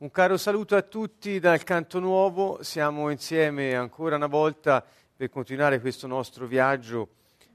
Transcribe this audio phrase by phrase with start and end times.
[0.00, 4.82] Un caro saluto a tutti dal Canto Nuovo, siamo insieme ancora una volta
[5.14, 7.08] per continuare questo nostro viaggio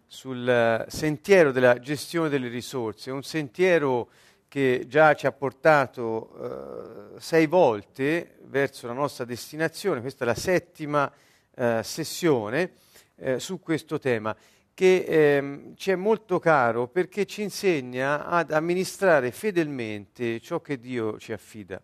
[0.05, 4.09] sul eh, sentiero della gestione delle risorse, un sentiero
[4.47, 10.36] che già ci ha portato eh, sei volte verso la nostra destinazione, questa è la
[10.36, 11.12] settima
[11.55, 12.73] eh, sessione
[13.16, 14.36] eh, su questo tema
[14.71, 21.18] che eh, ci è molto caro perché ci insegna ad amministrare fedelmente ciò che Dio
[21.18, 21.82] ci affida.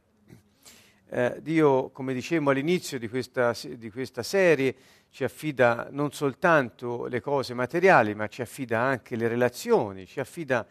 [1.13, 4.73] Eh, Dio, come dicevamo all'inizio di questa, di questa, serie,
[5.09, 10.65] ci affida non soltanto le cose materiali, ma ci affida anche le relazioni, ci affida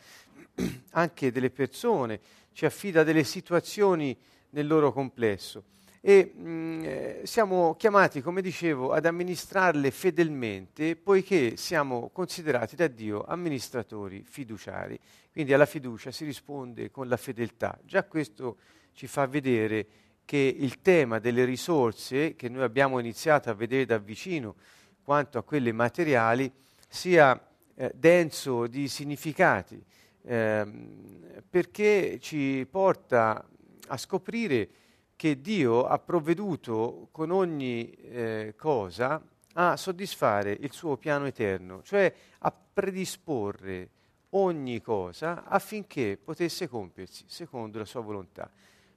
[0.93, 2.21] anche delle persone,
[2.53, 4.17] ci affida delle situazioni
[4.51, 5.65] nel loro complesso.
[6.01, 12.87] E mh, mm, eh, siamo chiamati, come dicevo, ad amministrarle fedelmente, poiché siamo considerati da
[12.87, 14.99] Dio amministratori fiduciari.
[15.31, 17.79] Quindi alla fiducia si risponde con la fedeltà.
[17.85, 18.57] Già questo
[18.95, 23.99] ci fa vedere che il tema delle risorse, che noi abbiamo iniziato a vedere da
[23.99, 24.55] vicino
[25.03, 26.49] quanto a quelle materiali,
[26.89, 29.85] sia eh, denso di significati,
[30.23, 33.45] ehm, perché ci porta
[33.89, 34.69] a scoprire
[35.17, 39.21] che Dio ha provveduto con ogni eh, cosa
[39.55, 43.89] a soddisfare il suo piano eterno, cioè a predisporre
[44.29, 48.49] ogni cosa affinché potesse compiersi secondo la sua volontà.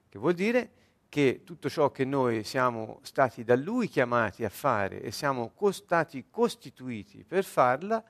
[0.08, 0.82] Che vuol dire
[1.14, 6.24] che tutto ciò che noi siamo stati da Lui chiamati a fare e siamo stati
[6.28, 8.02] costituiti per farla,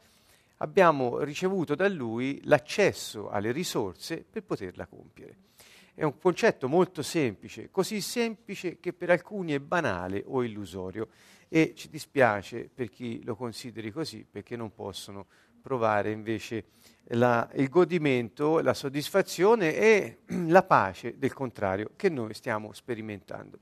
[0.57, 5.37] abbiamo ricevuto da Lui l'accesso alle risorse per poterla compiere.
[5.93, 11.09] È un concetto molto semplice, così semplice che per alcuni è banale o illusorio
[11.51, 15.27] e ci dispiace per chi lo consideri così perché non possono
[15.65, 16.65] provare invece
[17.09, 23.59] la, il godimento, la soddisfazione e la pace del contrario che noi stiamo sperimentando.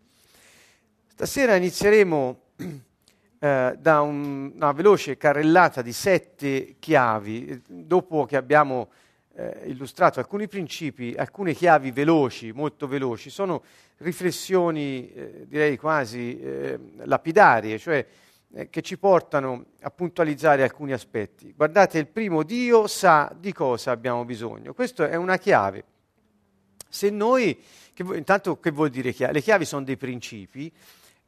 [1.07, 2.41] Stasera inizieremo
[3.39, 8.91] eh, da un, una veloce carrellata di sette chiavi, dopo che abbiamo
[9.37, 13.63] eh, illustrato alcuni principi, alcune chiavi veloci, molto veloci, sono
[13.99, 18.05] riflessioni eh, direi quasi eh, lapidarie, cioè
[18.55, 21.55] eh, che ci portano a puntualizzare alcuni aspetti.
[21.57, 24.75] Guardate, il primo Dio sa di cosa abbiamo bisogno.
[24.75, 25.85] Questa è una chiave.
[26.89, 27.59] Se noi,
[27.95, 29.33] che, intanto che vuol dire chiave?
[29.33, 30.71] Le chiavi sono dei principi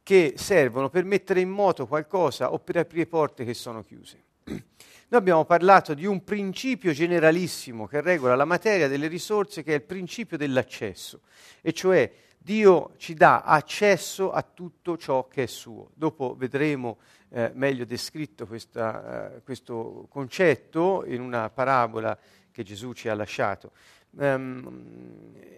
[0.03, 4.23] che servono per mettere in moto qualcosa o per aprire porte che sono chiuse.
[4.45, 9.75] Noi abbiamo parlato di un principio generalissimo che regola la materia delle risorse, che è
[9.75, 11.21] il principio dell'accesso,
[11.61, 12.11] e cioè
[12.45, 15.89] Dio ci dà accesso a tutto ciò che è suo.
[15.95, 22.15] Dopo vedremo eh, meglio descritto questa, eh, questo concetto in una parabola
[22.51, 23.71] che Gesù ci ha lasciato.
[24.17, 25.13] Um,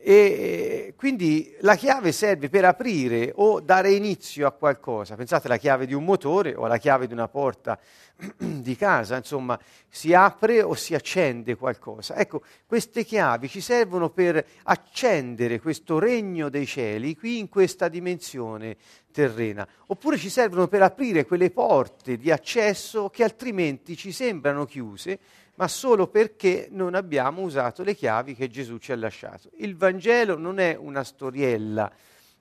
[0.09, 5.17] e quindi la chiave serve per aprire o dare inizio a qualcosa.
[5.17, 7.77] Pensate alla chiave di un motore o alla chiave di una porta
[8.37, 9.59] di casa, insomma,
[9.89, 12.15] si apre o si accende qualcosa.
[12.15, 18.77] Ecco, queste chiavi ci servono per accendere questo regno dei cieli qui in questa dimensione
[19.11, 25.19] terrena, oppure ci servono per aprire quelle porte di accesso che altrimenti ci sembrano chiuse
[25.57, 29.49] ma solo perché non abbiamo usato le chiavi che Gesù ci ha lasciato.
[29.57, 31.91] Il Vangelo non è una storiella,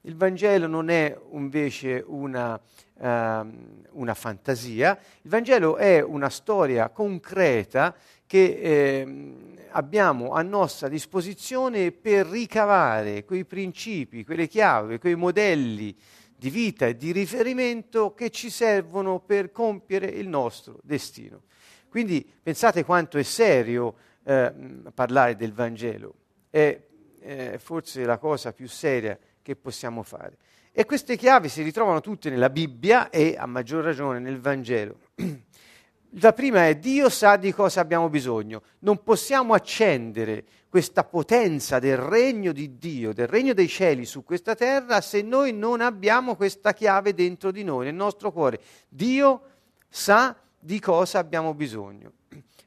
[0.02, 7.94] il Vangelo non è invece una, uh, una fantasia, il Vangelo è una storia concreta
[8.26, 9.34] che eh,
[9.70, 15.96] abbiamo a nostra disposizione per ricavare quei principi, quelle chiavi, quei modelli
[16.36, 21.44] di vita e di riferimento che ci servono per compiere il nostro destino.
[21.96, 24.52] Quindi pensate quanto è serio eh,
[24.92, 26.14] parlare del Vangelo,
[26.50, 26.78] è
[27.20, 30.36] eh, forse la cosa più seria che possiamo fare.
[30.72, 34.98] E queste chiavi si ritrovano tutte nella Bibbia e a maggior ragione nel Vangelo.
[36.20, 38.60] La prima è Dio sa di cosa abbiamo bisogno.
[38.80, 44.54] Non possiamo accendere questa potenza del regno di Dio, del regno dei cieli su questa
[44.54, 48.60] terra, se noi non abbiamo questa chiave dentro di noi, nel nostro cuore.
[48.86, 49.40] Dio
[49.88, 50.36] sa
[50.66, 52.12] di cosa abbiamo bisogno.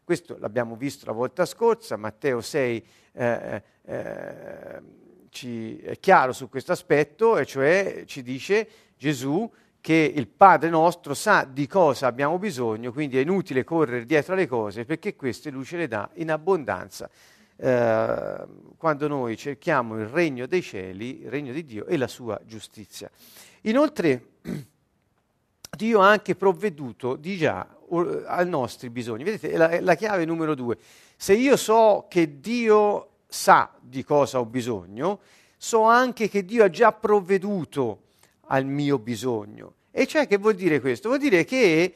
[0.06, 4.82] Questo l'abbiamo visto la volta scorsa, Matteo 6 eh, eh,
[5.30, 8.68] ci, è chiaro su questo aspetto, e cioè ci dice
[8.98, 9.52] Gesù
[9.82, 14.48] che il Padre nostro sa di cosa abbiamo bisogno, quindi è inutile correre dietro alle
[14.48, 17.10] cose perché queste lui ce le dà in abbondanza.
[17.58, 18.46] Eh,
[18.78, 23.12] quando noi cerchiamo il regno dei cieli, il regno di Dio e la sua giustizia.
[23.64, 24.38] Inoltre,
[25.76, 27.68] Dio ha anche provveduto di già
[28.26, 29.24] ai nostri bisogni.
[29.24, 30.78] Vedete, è la, è la chiave numero due.
[31.16, 35.20] Se io so che Dio sa di cosa ho bisogno,
[35.58, 38.04] so anche che Dio ha già provveduto
[38.48, 39.74] al mio bisogno.
[39.92, 41.10] E cioè che vuol dire questo?
[41.10, 41.94] Vuol dire che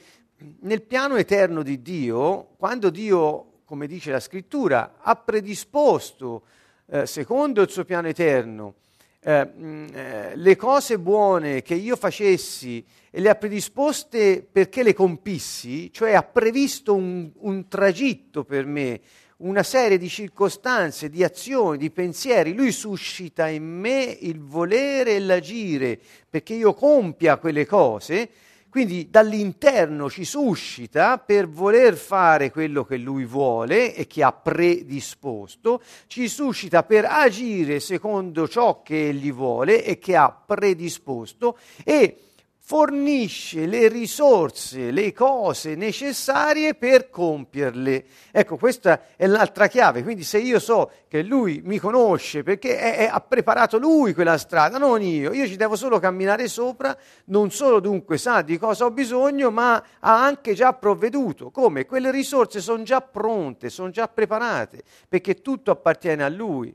[0.62, 6.44] nel piano eterno di Dio, quando Dio, come dice la scrittura, ha predisposto,
[6.88, 8.76] eh, secondo il suo piano eterno,
[9.24, 9.50] eh,
[9.94, 16.14] eh, le cose buone che io facessi e le ha predisposte perché le compissi, cioè
[16.14, 19.00] ha previsto un, un tragitto per me,
[19.38, 25.20] una serie di circostanze, di azioni, di pensieri, lui suscita in me il volere e
[25.20, 26.00] l'agire
[26.30, 28.30] perché io compia quelle cose,
[28.74, 35.80] quindi dall'interno ci suscita per voler fare quello che lui vuole e che ha predisposto,
[36.08, 42.33] ci suscita per agire secondo ciò che egli vuole e che ha predisposto e
[42.74, 48.04] fornisce le risorse, le cose necessarie per compierle.
[48.32, 50.02] Ecco, questa è l'altra chiave.
[50.02, 54.40] Quindi se io so che lui mi conosce perché è, è, ha preparato lui quella
[54.40, 58.86] strada, non io, io ci devo solo camminare sopra, non solo dunque sa di cosa
[58.86, 61.52] ho bisogno, ma ha anche già provveduto.
[61.52, 61.86] Come?
[61.86, 66.74] Quelle risorse sono già pronte, sono già preparate, perché tutto appartiene a lui.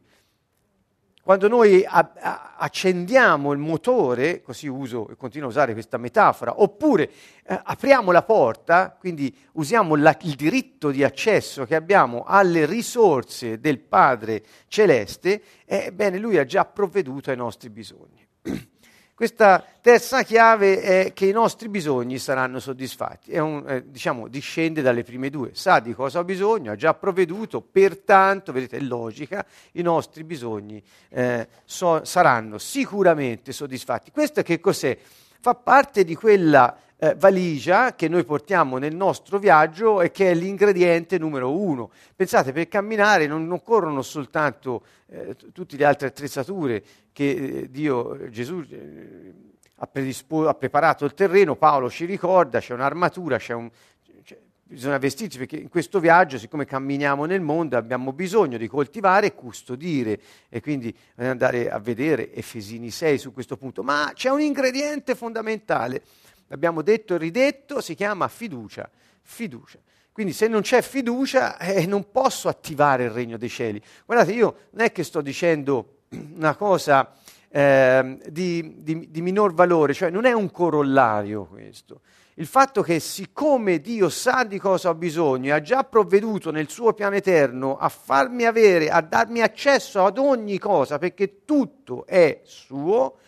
[1.28, 6.62] Quando noi a- a- accendiamo il motore, così uso e continuo a usare questa metafora,
[6.62, 7.10] oppure
[7.44, 13.60] eh, apriamo la porta, quindi usiamo la- il diritto di accesso che abbiamo alle risorse
[13.60, 18.26] del Padre Celeste, ebbene eh, lui ha già provveduto ai nostri bisogni.
[19.18, 25.02] Questa terza chiave è che i nostri bisogni saranno soddisfatti, un, eh, diciamo, discende dalle
[25.02, 29.82] prime due, sa di cosa ho bisogno, ha già provveduto, pertanto, vedete, è logica, i
[29.82, 34.12] nostri bisogni eh, so, saranno sicuramente soddisfatti.
[34.12, 34.96] Questo che cos'è?
[35.40, 40.34] Fa parte di quella eh, valigia che noi portiamo nel nostro viaggio e che è
[40.34, 41.90] l'ingrediente numero uno.
[42.14, 48.64] Pensate, per camminare non occorrono soltanto eh, tutte le altre attrezzature che eh, Dio, Gesù
[48.68, 49.32] eh,
[49.76, 53.70] ha, predispo- ha, preparato il terreno, Paolo ci ricorda, c'è un'armatura, c'è un,
[54.68, 59.34] bisogna vestirsi perché in questo viaggio, siccome camminiamo nel mondo, abbiamo bisogno di coltivare e
[59.34, 63.82] custodire e quindi andare a vedere Efesini 6 su questo punto.
[63.82, 66.02] Ma c'è un ingrediente fondamentale
[66.48, 68.90] l'abbiamo detto e ridetto, si chiama fiducia.
[69.22, 69.78] Fiducia.
[70.12, 73.80] Quindi se non c'è fiducia eh, non posso attivare il regno dei cieli.
[74.04, 76.00] Guardate, io non è che sto dicendo
[76.34, 77.14] una cosa
[77.48, 82.00] eh, di, di, di minor valore, cioè non è un corollario questo.
[82.34, 86.68] Il fatto che siccome Dio sa di cosa ho bisogno e ha già provveduto nel
[86.68, 92.40] suo piano eterno a farmi avere, a darmi accesso ad ogni cosa, perché tutto è
[92.44, 93.18] suo,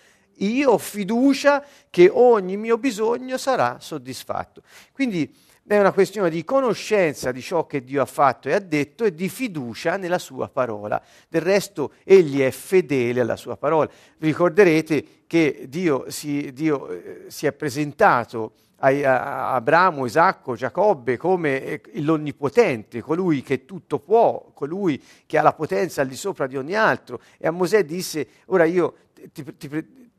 [0.46, 4.62] io ho fiducia che ogni mio bisogno sarà soddisfatto.
[4.92, 5.34] Quindi
[5.66, 9.14] è una questione di conoscenza di ciò che Dio ha fatto e ha detto e
[9.14, 11.00] di fiducia nella sua parola.
[11.28, 13.88] Del resto egli è fedele alla sua parola.
[14.19, 21.62] Ricorderete che Dio si, Dio, eh, si è presentato a, a Abramo, Isacco, Giacobbe come
[21.62, 26.56] eh, l'onnipotente, colui che tutto può, colui che ha la potenza al di sopra di
[26.56, 27.20] ogni altro.
[27.38, 28.94] E a Mosè disse, ora io
[29.32, 29.69] ti, ti,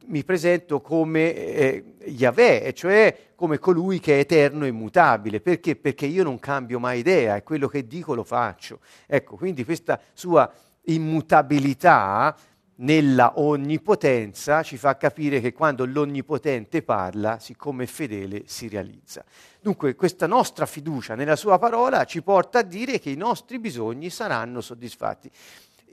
[0.06, 5.42] mi presento come eh, Yahweh, cioè come colui che è eterno e immutabile.
[5.42, 5.76] Perché?
[5.76, 8.80] Perché io non cambio mai idea e quello che dico lo faccio.
[9.08, 10.52] Ecco, quindi questa sua
[10.86, 12.36] immutabilità
[12.82, 19.24] nella onnipotenza ci fa capire che quando l'onnipotente parla, siccome è fedele, si realizza.
[19.60, 24.10] Dunque questa nostra fiducia nella sua parola ci porta a dire che i nostri bisogni
[24.10, 25.30] saranno soddisfatti.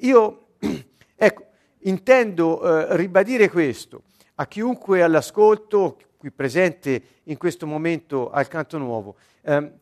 [0.01, 0.55] Io,
[1.17, 1.47] ecco,
[1.89, 4.03] intendo eh, ribadire questo
[4.37, 9.17] a chiunque all'ascolto, qui presente in questo momento al Canto Nuovo.
[9.43, 9.73] Eh,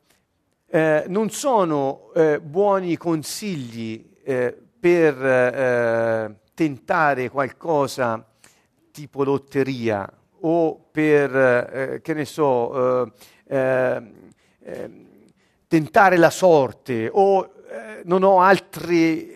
[0.68, 8.24] eh, non sono eh, buoni consigli eh, per eh, tentare qualcosa
[8.90, 10.10] tipo lotteria
[10.40, 13.12] o per, che ne so,
[15.66, 17.52] tentare la sorte o
[18.04, 19.35] non ho altri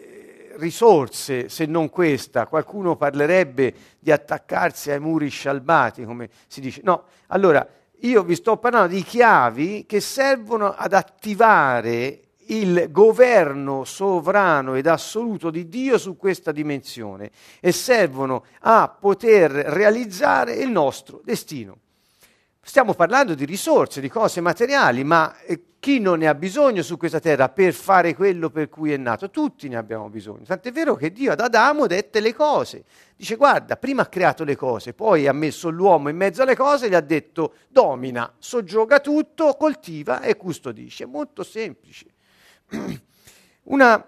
[0.61, 2.47] risorse se non questa.
[2.47, 6.83] Qualcuno parlerebbe di attaccarsi ai muri scialbati, come si dice.
[6.85, 7.67] No, allora
[8.01, 15.51] io vi sto parlando di chiavi che servono ad attivare il governo sovrano ed assoluto
[15.51, 21.79] di Dio su questa dimensione e servono a poter realizzare il nostro destino.
[22.63, 26.99] Stiamo parlando di risorse, di cose materiali, ma eh, chi non ne ha bisogno su
[26.99, 29.31] questa terra per fare quello per cui è nato?
[29.31, 30.45] Tutti ne abbiamo bisogno.
[30.45, 32.85] Tant'è vero che Dio ad Adamo dette le cose.
[33.17, 36.87] Dice guarda, prima ha creato le cose, poi ha messo l'uomo in mezzo alle cose
[36.87, 41.05] e gli ha detto domina, soggioga tutto, coltiva e custodisce.
[41.05, 42.07] È molto semplice.
[43.65, 44.05] Una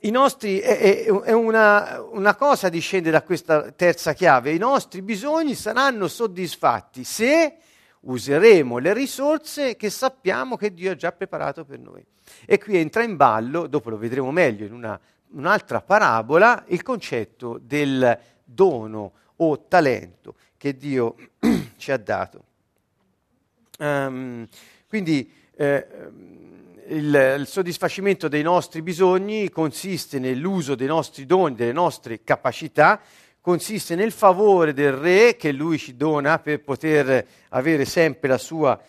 [0.00, 5.54] i nostri, è, è una, una, cosa discende da questa terza chiave, i nostri bisogni
[5.54, 7.56] saranno soddisfatti se
[8.00, 12.04] useremo le risorse che sappiamo che Dio ha già preparato per noi.
[12.46, 14.98] E qui entra in ballo, dopo lo vedremo meglio in una,
[15.30, 21.16] un'altra parabola, il concetto del dono o talento che Dio
[21.76, 22.44] ci ha dato.
[23.78, 24.46] Um,
[24.88, 25.86] quindi eh,
[26.88, 33.00] il, il, soddisfacimento dei nostri bisogni consiste nell'uso dei nostri doni, delle nostre capacità,
[33.40, 38.80] consiste nel favore del Re che Lui ci dona per poter avere sempre la sua,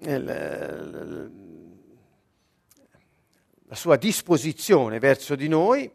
[0.00, 1.28] eh, la
[3.74, 5.90] sua disposizione verso di noi,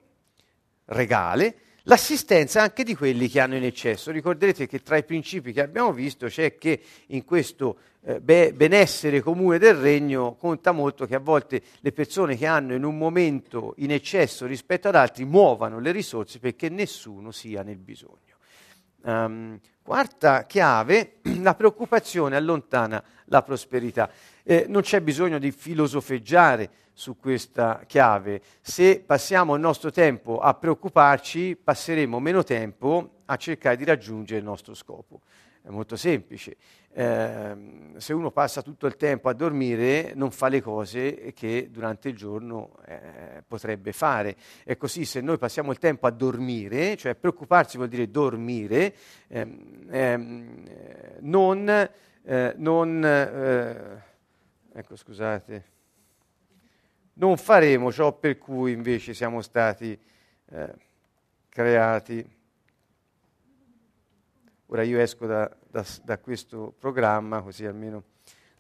[0.86, 4.12] regale, l'assistenza anche di quelli che hanno in eccesso.
[4.12, 9.22] Ricorderete che tra i principi che abbiamo visto c'è che in questo eh, be- benessere
[9.22, 13.74] comune del regno conta molto che a volte le persone che hanno in un momento
[13.78, 18.29] in eccesso rispetto ad altri muovano le risorse perché nessuno sia nel bisogno.
[19.02, 24.10] Um, quarta chiave, la preoccupazione allontana la prosperità.
[24.44, 28.42] Eh, non c'è bisogno di filosofeggiare su questa chiave.
[28.62, 34.46] Se passiamo il nostro tempo a preoccuparci, passeremo meno tempo a cercare di raggiungere il
[34.46, 35.22] nostro scopo.
[35.62, 36.56] È molto semplice.
[36.92, 42.10] Eh, se uno passa tutto il tempo a dormire, non fa le cose che durante
[42.10, 44.36] il giorno eh, potrebbe fare.
[44.64, 48.94] E così se noi passiamo il tempo a dormire, cioè preoccuparsi vuol dire dormire,
[49.28, 50.64] ehm, ehm,
[51.20, 51.70] non,
[52.24, 54.02] eh, non eh,
[54.74, 55.78] ecco scusate
[57.20, 59.98] non faremo ciò per cui invece siamo stati
[60.52, 60.74] eh,
[61.50, 62.38] creati.
[64.72, 68.04] Ora io esco da, da, da, questo programma così almeno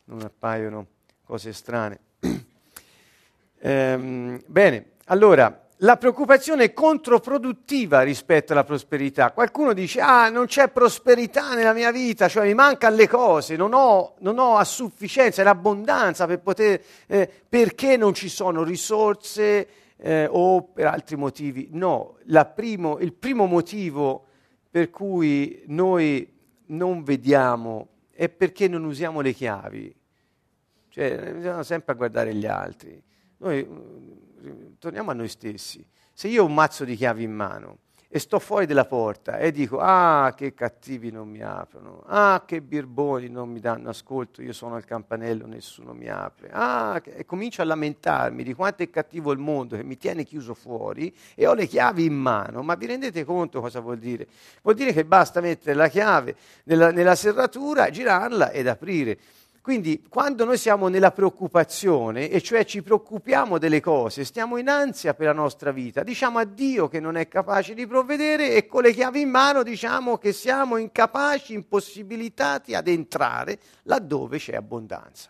[0.05, 0.87] non appaiono
[1.23, 1.99] cose strane.
[3.59, 9.31] ehm, bene, allora la preoccupazione è controproduttiva rispetto alla prosperità.
[9.33, 13.73] Qualcuno dice, ah, non c'è prosperità nella mia vita, cioè mi mancano le cose, non
[13.75, 20.27] ho, non ho a sufficienza, l'abbondanza per poter, eh, perché non ci sono risorse eh,
[20.27, 21.69] o per altri motivi.
[21.71, 22.17] No,
[22.55, 24.23] primo, il primo motivo
[24.69, 26.31] per cui noi
[26.67, 29.95] non vediamo è perché non usiamo le chiavi.
[30.89, 33.01] Cioè, bisogna sempre guardare gli altri.
[33.37, 33.67] Noi
[34.77, 35.87] torniamo a noi stessi.
[36.13, 37.77] Se io ho un mazzo di chiavi in mano
[38.11, 42.59] e sto fuori dalla porta e dico, ah, che cattivi non mi aprono, ah, che
[42.59, 47.61] birboni non mi danno ascolto, io sono al campanello, nessuno mi apre, ah, e comincio
[47.61, 51.53] a lamentarmi di quanto è cattivo il mondo che mi tiene chiuso fuori e ho
[51.53, 54.27] le chiavi in mano, ma vi rendete conto cosa vuol dire?
[54.63, 59.19] Vuol dire che basta mettere la chiave nella, nella serratura, girarla ed aprire.
[59.61, 65.13] Quindi quando noi siamo nella preoccupazione, e cioè ci preoccupiamo delle cose, stiamo in ansia
[65.13, 68.83] per la nostra vita, diciamo a Dio che non è capace di provvedere e con
[68.83, 75.29] le chiavi in mano diciamo che siamo incapaci, impossibilitati ad entrare laddove c'è abbondanza.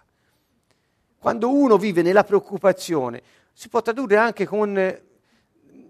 [1.17, 3.21] Quando uno vive nella preoccupazione,
[3.51, 5.01] si può tradurre anche con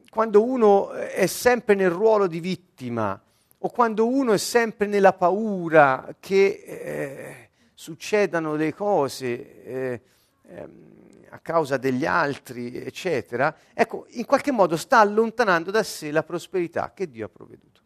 [0.09, 3.21] quando uno è sempre nel ruolo di vittima
[3.59, 6.63] o quando uno è sempre nella paura che...
[6.65, 7.48] Eh,
[7.79, 10.01] succedano le cose eh,
[10.47, 10.69] eh,
[11.29, 16.91] a causa degli altri, eccetera, ecco, in qualche modo sta allontanando da sé la prosperità
[16.93, 17.81] che Dio ha provveduto.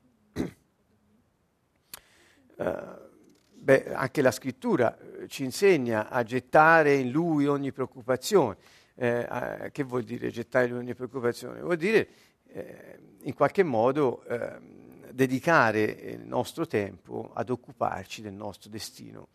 [2.55, 2.63] uh,
[3.53, 8.57] beh, anche la scrittura eh, ci insegna a gettare in lui ogni preoccupazione.
[8.95, 11.61] Eh, eh, che vuol dire gettare in lui ogni preoccupazione?
[11.61, 12.07] Vuol dire
[12.47, 19.27] eh, in qualche modo ehm, dedicare il nostro tempo ad occuparci del nostro destino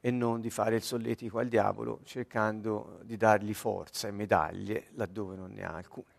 [0.00, 5.36] e non di fare il solletico al diavolo cercando di dargli forza e medaglie laddove
[5.36, 6.18] non ne ha alcune.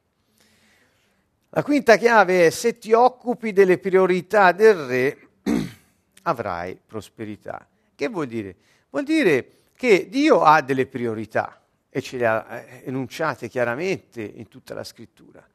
[1.50, 5.28] La quinta chiave è se ti occupi delle priorità del re
[6.24, 7.68] avrai prosperità.
[7.94, 8.56] Che vuol dire?
[8.90, 14.48] Vuol dire che Dio ha delle priorità e ce le ha eh, enunciate chiaramente in
[14.48, 15.46] tutta la scrittura.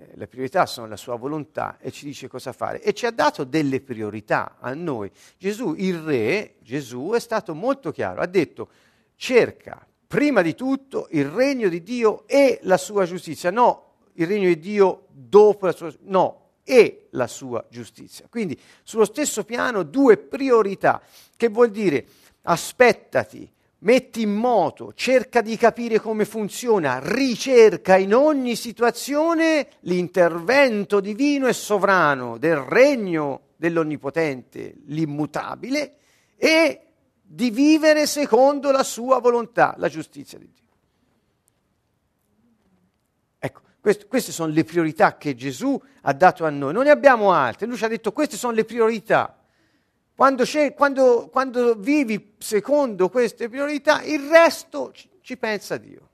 [0.00, 3.10] Eh, le priorità sono la sua volontà e ci dice cosa fare e ci ha
[3.10, 5.10] dato delle priorità a noi.
[5.36, 8.68] Gesù, il re, Gesù è stato molto chiaro, ha detto
[9.16, 14.48] cerca prima di tutto il regno di Dio e la sua giustizia, no il regno
[14.48, 18.26] di Dio dopo la sua no, e la sua giustizia.
[18.30, 21.02] Quindi sullo stesso piano due priorità,
[21.36, 22.06] che vuol dire
[22.42, 31.46] aspettati metti in moto, cerca di capire come funziona, ricerca in ogni situazione l'intervento divino
[31.46, 35.96] e sovrano del regno dell'Onnipotente, l'immutabile,
[36.36, 36.80] e
[37.22, 40.64] di vivere secondo la sua volontà, la giustizia di Dio.
[43.38, 47.32] Ecco, Quest- queste sono le priorità che Gesù ha dato a noi, non ne abbiamo
[47.32, 47.66] altre.
[47.66, 49.39] Lui ci ha detto queste sono le priorità.
[50.20, 50.44] Quando,
[50.76, 56.09] quando, quando vivi secondo queste priorità, il resto ci, ci pensa Dio.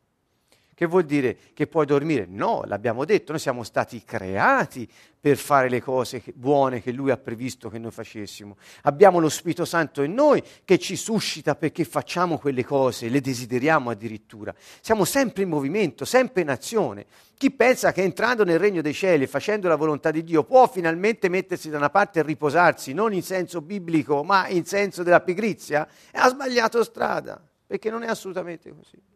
[0.76, 2.26] Che vuol dire che puoi dormire?
[2.28, 4.86] No, l'abbiamo detto, noi siamo stati creati
[5.18, 8.58] per fare le cose buone che Lui ha previsto che noi facessimo.
[8.82, 13.88] Abbiamo lo Spirito Santo in noi che ci suscita perché facciamo quelle cose, le desideriamo
[13.88, 14.54] addirittura.
[14.82, 17.06] Siamo sempre in movimento, sempre in azione.
[17.38, 20.68] Chi pensa che entrando nel regno dei cieli e facendo la volontà di Dio può
[20.68, 25.22] finalmente mettersi da una parte e riposarsi, non in senso biblico, ma in senso della
[25.22, 29.15] pigrizia, ha sbagliato strada, perché non è assolutamente così.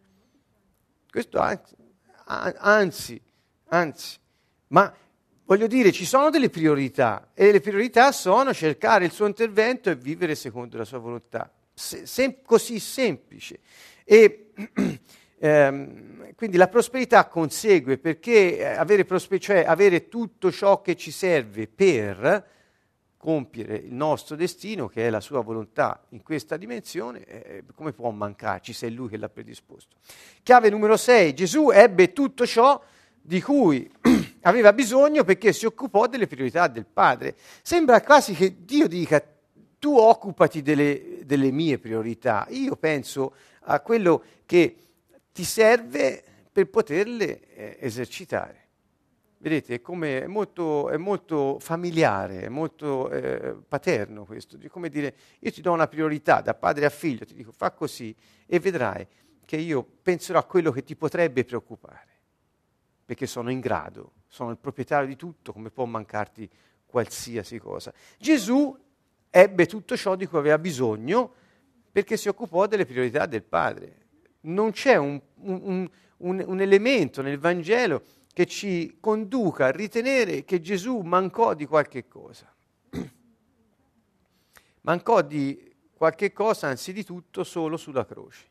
[1.10, 1.74] Questo anzi,
[2.24, 3.20] anzi,
[3.68, 4.18] anzi,
[4.68, 4.94] ma
[5.44, 9.96] voglio dire, ci sono delle priorità e le priorità sono cercare il suo intervento e
[9.96, 11.52] vivere secondo la sua volontà.
[11.74, 13.58] Se, sem- così semplice.
[14.04, 14.52] E
[15.38, 21.10] ehm, quindi la prosperità consegue perché eh, avere, prosper- cioè avere tutto ciò che ci
[21.10, 22.46] serve per
[23.20, 28.08] compiere il nostro destino, che è la sua volontà in questa dimensione, eh, come può
[28.08, 29.96] mancarci se è lui che l'ha predisposto?
[30.42, 32.82] Chiave numero 6, Gesù ebbe tutto ciò
[33.20, 33.90] di cui
[34.40, 37.36] aveva bisogno perché si occupò delle priorità del Padre.
[37.60, 39.22] Sembra quasi che Dio dica
[39.78, 43.34] tu occupati delle, delle mie priorità, io penso
[43.64, 44.76] a quello che
[45.30, 48.68] ti serve per poterle eh, esercitare.
[49.42, 55.14] Vedete, è, è, molto, è molto, familiare, è molto eh, paterno questo, di come dire
[55.38, 59.06] io ti do una priorità da padre a figlio, ti dico fa così e vedrai
[59.46, 62.08] che io penserò a quello che ti potrebbe preoccupare,
[63.02, 66.46] perché sono in grado, sono il proprietario di tutto, come può mancarti
[66.84, 67.94] qualsiasi cosa.
[68.18, 68.78] Gesù
[69.30, 71.32] ebbe tutto ciò di cui aveva bisogno
[71.90, 73.96] perché si occupò delle priorità del Padre.
[74.42, 78.02] Non c'è un, un, un, un elemento nel Vangelo
[78.40, 82.50] che ci conduca a ritenere che Gesù mancò di qualche cosa.
[84.80, 88.46] mancò di qualche cosa, anzi di tutto, solo sulla croce.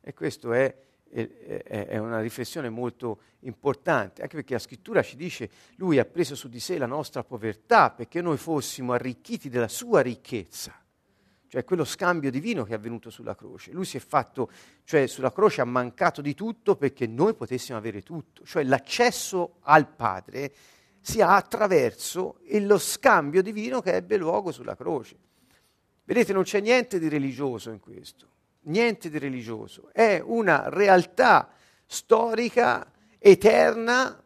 [0.00, 0.76] E questa è,
[1.08, 6.34] è, è, una riflessione molto importante, anche perché la scrittura ci dice lui ha preso
[6.34, 10.74] su di sé la nostra povertà perché noi fossimo arricchiti della sua ricchezza
[11.48, 13.72] cioè quello scambio divino che è avvenuto sulla croce.
[13.72, 14.50] Lui si è fatto,
[14.84, 19.88] cioè sulla croce ha mancato di tutto perché noi potessimo avere tutto, cioè l'accesso al
[19.88, 20.52] Padre
[21.00, 25.16] si ha attraverso lo scambio divino che ebbe luogo sulla croce.
[26.04, 28.28] Vedete, non c'è niente di religioso in questo,
[28.62, 31.50] niente di religioso, è una realtà
[31.86, 34.22] storica, eterna,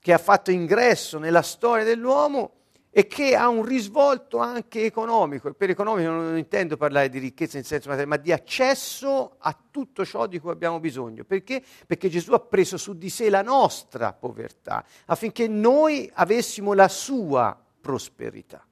[0.00, 2.57] che ha fatto ingresso nella storia dell'uomo
[2.90, 5.48] e che ha un risvolto anche economico.
[5.48, 9.56] E per economico non intendo parlare di ricchezza in senso materiale, ma di accesso a
[9.70, 11.24] tutto ciò di cui abbiamo bisogno.
[11.24, 11.62] Perché?
[11.86, 17.58] Perché Gesù ha preso su di sé la nostra povertà affinché noi avessimo la sua
[17.80, 18.66] prosperità.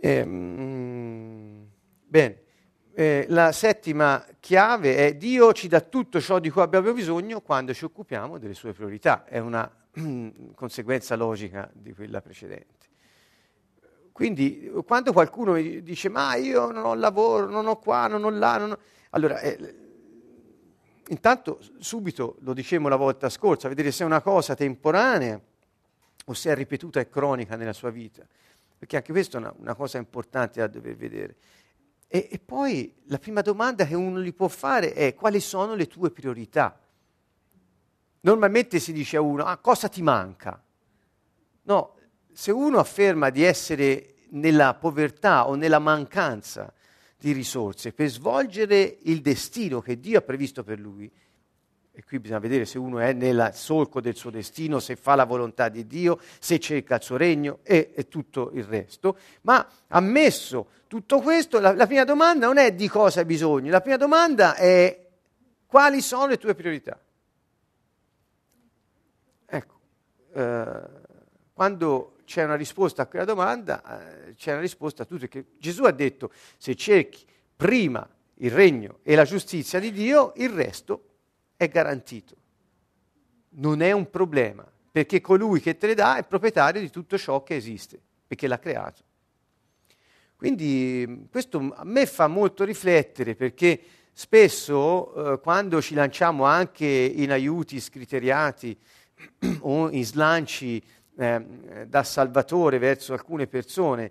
[0.00, 1.68] Ehm,
[2.06, 2.42] bene.
[2.92, 7.72] Eh, la settima chiave è Dio ci dà tutto ciò di cui abbiamo bisogno quando
[7.72, 9.24] ci occupiamo delle sue priorità.
[9.24, 9.79] È una
[10.54, 12.88] conseguenza logica di quella precedente.
[14.12, 18.58] Quindi quando qualcuno dice ma io non ho lavoro, non ho qua, non ho là,
[18.58, 18.78] non ho...
[19.10, 19.74] allora eh,
[21.08, 25.40] intanto subito lo dicevamo la volta scorsa, vedere se è una cosa temporanea
[26.26, 28.26] o se è ripetuta e cronica nella sua vita,
[28.76, 31.36] perché anche questa è una, una cosa importante da dover vedere.
[32.06, 35.86] E, e poi la prima domanda che uno gli può fare è quali sono le
[35.86, 36.79] tue priorità?
[38.20, 40.62] Normalmente si dice a uno, ah, cosa ti manca?
[41.62, 41.94] No,
[42.32, 46.72] se uno afferma di essere nella povertà o nella mancanza
[47.18, 51.10] di risorse per svolgere il destino che Dio ha previsto per lui,
[51.92, 55.24] e qui bisogna vedere se uno è nel solco del suo destino, se fa la
[55.24, 60.68] volontà di Dio, se cerca il suo regno e, e tutto il resto, ma ammesso
[60.86, 64.54] tutto questo, la, la prima domanda non è di cosa hai bisogno, la prima domanda
[64.54, 65.08] è
[65.66, 66.98] quali sono le tue priorità.
[70.32, 70.80] Eh,
[71.52, 75.28] quando c'è una risposta a quella domanda, eh, c'è una risposta a tutte.
[75.28, 80.50] Che Gesù ha detto, se cerchi prima il regno e la giustizia di Dio, il
[80.50, 81.04] resto
[81.56, 82.36] è garantito.
[83.50, 87.42] Non è un problema, perché colui che te le dà è proprietario di tutto ciò
[87.42, 89.02] che esiste, perché l'ha creato.
[90.36, 93.78] Quindi questo a me fa molto riflettere, perché
[94.12, 98.78] spesso eh, quando ci lanciamo anche in aiuti scriteriati,
[99.60, 100.82] o in slanci
[101.16, 104.10] eh, da salvatore verso alcune persone,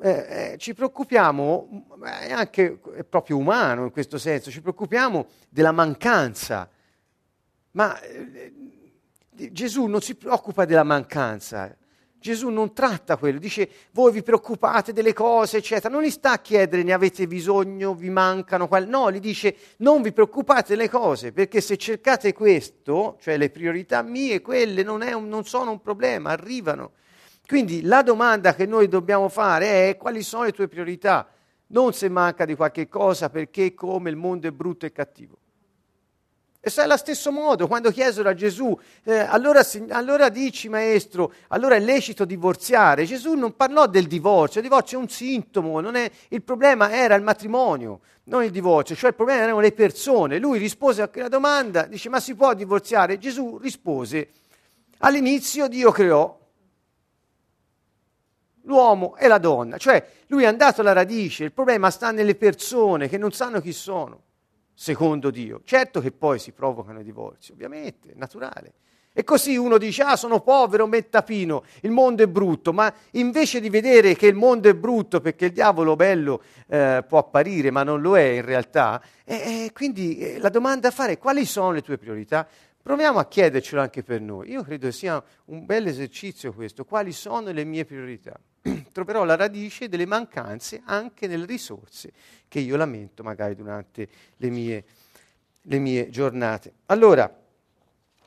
[0.00, 5.72] eh, eh, ci preoccupiamo, è anche è proprio umano in questo senso, ci preoccupiamo della
[5.72, 6.68] mancanza,
[7.72, 8.52] ma eh,
[9.50, 11.76] Gesù non si preoccupa della mancanza,
[12.20, 15.92] Gesù non tratta quello, dice voi vi preoccupate delle cose, eccetera.
[15.92, 18.88] Non gli sta a chiedere ne avete bisogno, vi mancano, qual...
[18.88, 24.02] no, gli dice non vi preoccupate delle cose, perché se cercate questo, cioè le priorità
[24.02, 26.92] mie, quelle non, un, non sono un problema, arrivano.
[27.46, 31.28] Quindi la domanda che noi dobbiamo fare è quali sono le tue priorità,
[31.68, 35.38] non se manca di qualche cosa, perché come il mondo è brutto e cattivo.
[36.60, 41.76] E sai allo stesso modo, quando chiesero a Gesù, eh, allora, allora, dici maestro, allora
[41.76, 46.42] è lecito divorziare, Gesù non parlò del divorzio, il divorzio è un sintomo, è, il
[46.42, 50.40] problema era il matrimonio, non il divorzio, cioè il problema erano le persone.
[50.40, 53.18] Lui rispose a quella domanda, dice ma si può divorziare?
[53.18, 54.28] Gesù rispose,
[54.98, 56.36] all'inizio Dio creò
[58.62, 63.08] l'uomo e la donna, cioè lui è andato alla radice, il problema sta nelle persone
[63.08, 64.26] che non sanno chi sono
[64.80, 65.62] secondo Dio.
[65.64, 68.74] Certo che poi si provocano i divorzi, ovviamente, è naturale.
[69.12, 73.70] E così uno dice, ah sono povero, mettapino, il mondo è brutto, ma invece di
[73.70, 78.00] vedere che il mondo è brutto perché il diavolo bello eh, può apparire, ma non
[78.00, 81.72] lo è in realtà, eh, eh, quindi eh, la domanda a fare è quali sono
[81.72, 82.46] le tue priorità?
[82.88, 84.48] Proviamo a chiedercelo anche per noi.
[84.48, 88.34] Io credo sia un bel esercizio questo, quali sono le mie priorità?
[88.92, 92.12] troverò la radice delle mancanze anche nelle risorse
[92.48, 94.84] che io lamento magari durante le mie,
[95.60, 96.72] le mie giornate.
[96.86, 97.30] Allora,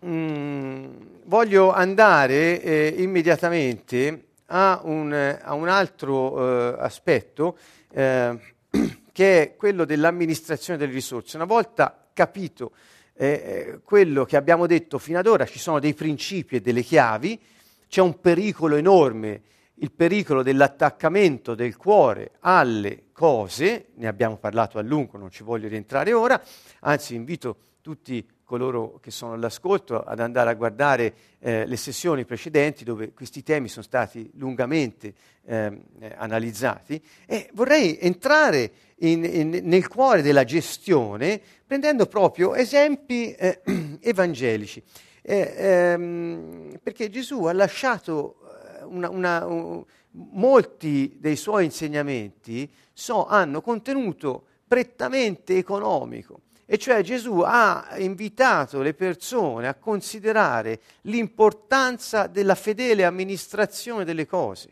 [0.02, 0.86] mh, mm,
[1.24, 7.58] voglio andare eh, immediatamente a un, a un altro eh, aspetto
[7.90, 8.40] eh,
[9.12, 11.36] che è quello dell'amministrazione delle risorse.
[11.36, 12.74] Una volta capito
[13.14, 16.82] eh, eh, quello che abbiamo detto fino ad ora, ci sono dei principi e delle
[16.82, 17.40] chiavi,
[17.88, 19.42] c'è un pericolo enorme
[19.82, 25.68] il pericolo dell'attaccamento del cuore alle cose, ne abbiamo parlato a lungo, non ci voglio
[25.68, 26.42] rientrare ora,
[26.82, 32.84] anzi invito tutti coloro che sono all'ascolto ad andare a guardare eh, le sessioni precedenti
[32.84, 35.14] dove questi temi sono stati lungamente
[35.46, 35.82] eh,
[36.18, 43.62] analizzati e vorrei entrare in, in, nel cuore della gestione prendendo proprio esempi eh,
[44.02, 44.84] evangelici.
[45.22, 48.36] Eh, ehm, perché Gesù ha lasciato
[48.84, 56.42] una, una, un, molti dei suoi insegnamenti so, hanno contenuto prettamente economico.
[56.74, 64.70] E cioè Gesù ha invitato le persone a considerare l'importanza della fedele amministrazione delle cose.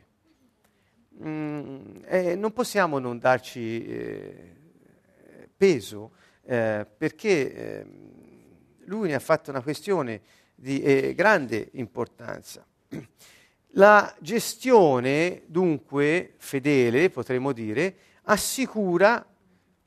[1.22, 4.56] Mm, eh, non possiamo non darci eh,
[5.58, 6.12] peso
[6.46, 7.90] eh, perché ehm,
[8.86, 10.22] lui ne ha fatto una questione
[10.56, 12.66] di eh, grande importanza.
[13.74, 19.26] La gestione, dunque, fedele, potremmo dire, assicura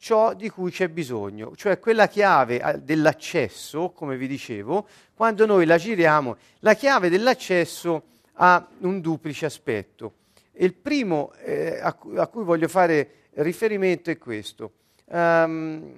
[0.03, 5.79] ciò di cui c'è bisogno, cioè quella chiave dell'accesso, come vi dicevo, quando noi la
[5.79, 10.15] giriamo, la chiave dell'accesso ha un duplice aspetto.
[10.55, 14.73] Il primo eh, a, cui, a, cui voglio fare riferimento è questo.
[15.05, 15.93] Um,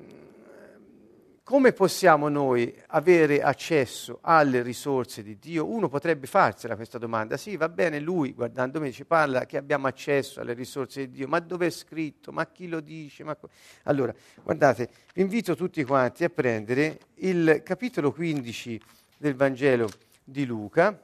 [1.45, 5.67] come possiamo noi avere accesso alle risorse di Dio?
[5.67, 7.37] Uno potrebbe farsela questa domanda.
[7.37, 11.29] Sì, va bene, lui guardando me ci parla che abbiamo accesso alle risorse di Dio,
[11.29, 12.33] ma dove è scritto?
[12.33, 13.25] Ma chi lo dice?
[13.25, 13.37] Ma...
[13.83, 18.81] Allora, guardate, vi invito tutti quanti a prendere il capitolo 15
[19.19, 19.91] del Vangelo
[20.25, 20.99] di Luca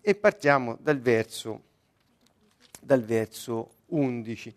[0.00, 1.62] e partiamo dal verso,
[2.80, 4.54] dal verso 11.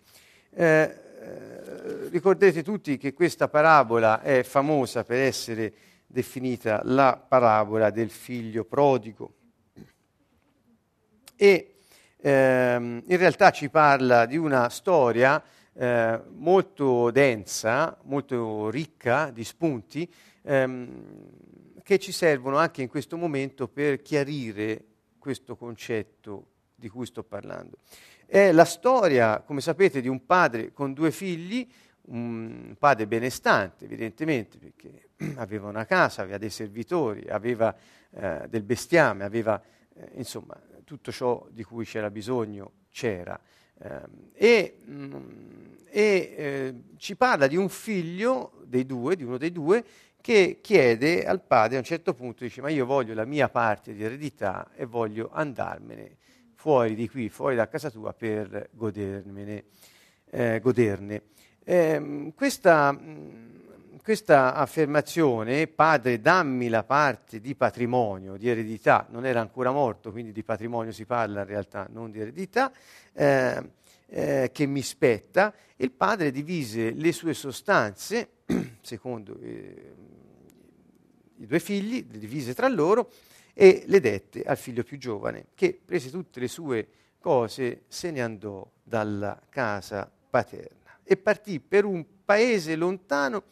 [0.49, 5.71] Eh, eh, ricordate tutti che questa parabola è famosa per essere
[6.07, 9.33] definita la parabola del figlio prodigo
[11.35, 11.75] e
[12.17, 20.11] ehm, in realtà ci parla di una storia eh, molto densa, molto ricca di spunti
[20.41, 24.85] ehm, che ci servono anche in questo momento per chiarire
[25.19, 27.77] questo concetto di cui sto parlando.
[28.31, 31.69] È la storia, come sapete, di un padre con due figli,
[32.03, 37.75] un padre benestante evidentemente perché aveva una casa, aveva dei servitori, aveva
[38.09, 39.61] eh, del bestiame, aveva
[39.93, 43.37] eh, insomma tutto ciò di cui c'era bisogno c'era.
[43.77, 43.99] Eh,
[44.31, 45.17] e, mh,
[45.89, 49.83] e eh, ci parla di un figlio dei due, di uno dei due,
[50.21, 53.93] che chiede al padre a un certo punto, dice ma io voglio la mia parte
[53.93, 56.19] di eredità e voglio andarmene
[56.61, 59.63] fuori di qui, fuori da casa tua per godermene,
[60.29, 61.23] eh, goderne.
[61.63, 62.95] Eh, questa,
[64.03, 70.31] questa, affermazione, padre dammi la parte di patrimonio, di eredità, non era ancora morto, quindi
[70.31, 72.71] di patrimonio si parla in realtà, non di eredità,
[73.11, 73.71] eh,
[74.05, 78.29] eh che mi spetta, il padre divise le sue sostanze,
[78.81, 79.93] secondo eh,
[81.37, 83.09] i due figli, le divise tra loro,
[83.53, 86.87] e le dette al figlio più giovane, che prese tutte le sue
[87.19, 93.43] cose, se ne andò dalla casa paterna e partì per un paese lontano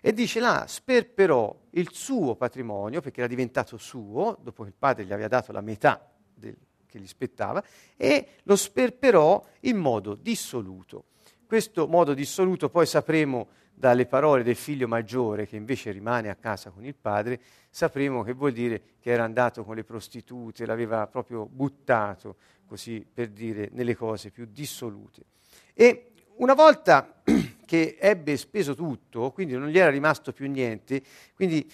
[0.00, 5.04] e dice là sperperò il suo patrimonio, perché era diventato suo, dopo che il padre
[5.04, 7.62] gli aveva dato la metà del, che gli spettava,
[7.96, 11.06] e lo sperperò in modo dissoluto.
[11.46, 16.70] Questo modo dissoluto poi sapremo dalle parole del figlio maggiore che invece rimane a casa
[16.70, 21.46] con il padre, sapremo che vuol dire che era andato con le prostitute, l'aveva proprio
[21.46, 22.36] buttato,
[22.66, 25.22] così per dire, nelle cose più dissolute.
[25.74, 27.22] E una volta
[27.64, 31.00] che ebbe speso tutto, quindi non gli era rimasto più niente,
[31.36, 31.70] quindi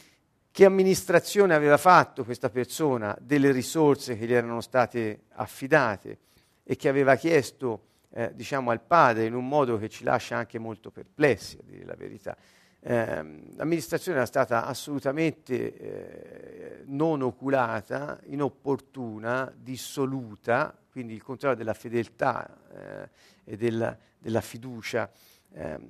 [0.50, 6.18] che amministrazione aveva fatto questa persona delle risorse che gli erano state affidate
[6.62, 10.58] e che aveva chiesto eh, diciamo al padre in un modo che ci lascia anche
[10.58, 12.36] molto perplessi, a dire la verità.
[12.80, 22.56] Eh, l'amministrazione era stata assolutamente eh, non oculata, inopportuna, dissoluta, quindi il contrario della fedeltà
[22.72, 23.08] eh,
[23.44, 25.10] e della, della fiducia
[25.52, 25.88] ehm,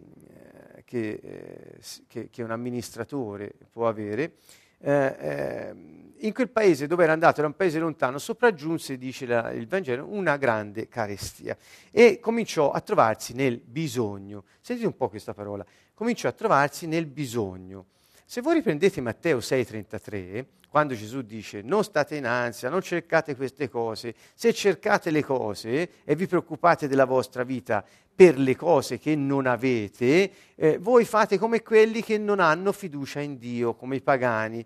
[0.85, 4.37] che, eh, che, che, un amministratore può avere.
[4.87, 9.51] Eh, ehm, in quel paese dove era andato, era un paese lontano, sopraggiunse, dice la,
[9.53, 11.57] il Vangelo, una grande carestia
[11.91, 14.45] e cominciò a trovarsi nel bisogno.
[14.61, 17.87] Sentite un po' questa parola, cominciò a trovarsi nel bisogno.
[18.25, 23.69] Se voi riprendete Matteo 6,33, quando Gesù dice non state in ansia, non cercate queste
[23.69, 29.17] cose, se cercate le cose e vi preoccupate della vostra vita per le cose che
[29.17, 34.01] non avete, eh, voi fate come quelli che non hanno fiducia in Dio, come i
[34.01, 34.65] pagani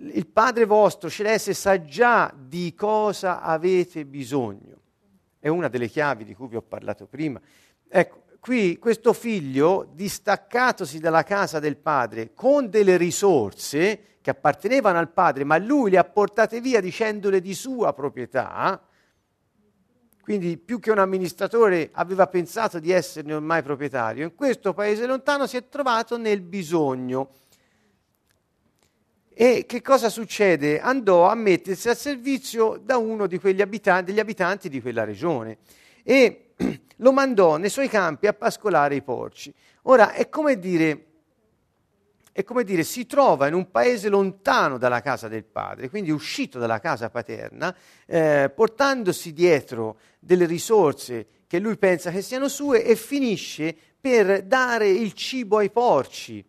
[0.00, 4.76] il Padre vostro celeste sa già di cosa avete bisogno.
[5.40, 7.40] È una delle chiavi di cui vi ho parlato prima.
[7.88, 15.10] Ecco, qui questo figlio, distaccatosi dalla casa del padre con delle risorse che appartenevano al
[15.10, 18.80] padre, ma lui le ha portate via dicendole di sua proprietà,
[20.28, 25.46] quindi più che un amministratore aveva pensato di esserne ormai proprietario, in questo paese lontano
[25.46, 27.30] si è trovato nel bisogno
[29.32, 30.80] e che cosa succede?
[30.80, 35.56] Andò a mettersi al servizio da uno abitanti, degli abitanti di quella regione
[36.02, 36.50] e
[36.96, 39.50] lo mandò nei suoi campi a pascolare i porci.
[39.84, 41.06] Ora è come dire,
[42.38, 46.60] è come dire, si trova in un paese lontano dalla casa del padre, quindi uscito
[46.60, 47.74] dalla casa paterna,
[48.06, 54.88] eh, portandosi dietro delle risorse che lui pensa che siano sue e finisce per dare
[54.88, 56.44] il cibo ai porci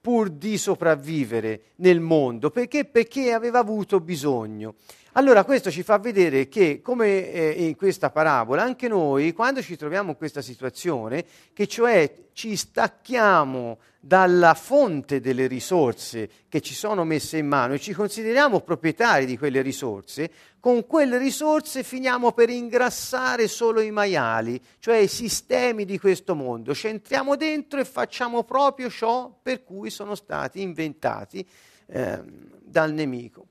[0.00, 2.50] pur di sopravvivere nel mondo.
[2.50, 2.86] Perché?
[2.86, 4.76] Perché aveva avuto bisogno.
[5.14, 9.76] Allora questo ci fa vedere che, come eh, in questa parabola, anche noi, quando ci
[9.76, 11.22] troviamo in questa situazione,
[11.52, 17.78] che cioè ci stacchiamo dalla fonte delle risorse che ci sono messe in mano e
[17.78, 24.58] ci consideriamo proprietari di quelle risorse, con quelle risorse finiamo per ingrassare solo i maiali,
[24.78, 26.74] cioè i sistemi di questo mondo.
[26.74, 31.46] Ci entriamo dentro e facciamo proprio ciò per cui sono stati inventati
[31.88, 32.18] eh,
[32.64, 33.48] dal nemico.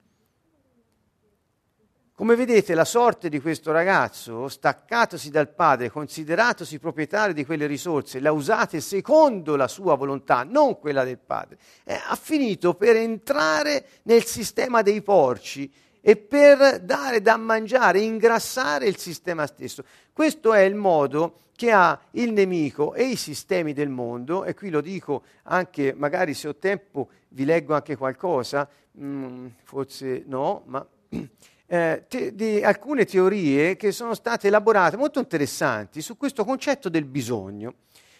[2.21, 8.19] Come vedete, la sorte di questo ragazzo, staccatosi dal padre, consideratosi proprietario di quelle risorse,
[8.19, 12.95] le ha usate secondo la sua volontà, non quella del padre, eh, ha finito per
[12.95, 19.83] entrare nel sistema dei porci e per dare da mangiare, ingrassare il sistema stesso.
[20.13, 24.69] Questo è il modo che ha il nemico e i sistemi del mondo, e qui
[24.69, 30.85] lo dico anche, magari se ho tempo vi leggo anche qualcosa, mm, forse no, ma
[31.71, 37.05] eh, te, di alcune teorie che sono state elaborate molto interessanti su questo concetto del
[37.05, 37.75] bisogno.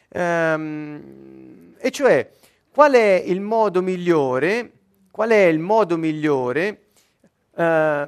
[0.08, 2.32] Ehm, e cioè,
[2.72, 4.72] qual è il modo migliore,
[5.12, 6.92] qual è il modo migliore
[7.54, 8.08] eh,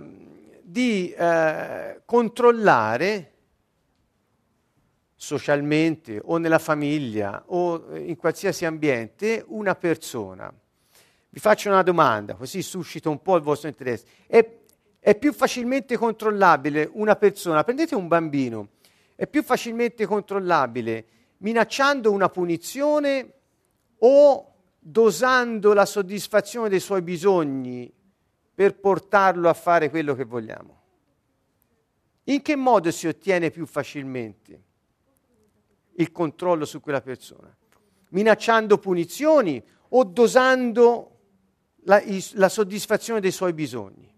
[0.62, 3.32] di eh, controllare
[5.14, 10.54] socialmente o nella famiglia o in qualsiasi ambiente una persona.
[11.28, 14.06] Vi faccio una domanda, così suscito un po' il vostro interesse.
[14.26, 14.63] È
[15.04, 18.70] è più facilmente controllabile una persona, prendete un bambino,
[19.16, 21.06] è più facilmente controllabile
[21.40, 23.34] minacciando una punizione
[23.98, 27.92] o dosando la soddisfazione dei suoi bisogni
[28.56, 30.82] per portarlo a fare quello che vogliamo?
[32.26, 34.64] In che modo si ottiene più facilmente
[35.96, 37.54] il controllo su quella persona?
[38.12, 41.20] Minacciando punizioni o dosando
[41.84, 42.02] la,
[42.36, 44.13] la soddisfazione dei suoi bisogni?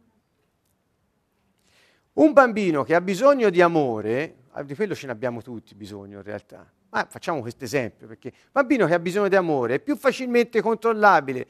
[2.16, 6.18] Un bambino che ha bisogno di amore, ah, di quello ce ne abbiamo tutti bisogno
[6.18, 9.80] in realtà, ma facciamo questo esempio, perché un bambino che ha bisogno di amore è
[9.80, 11.48] più facilmente controllabile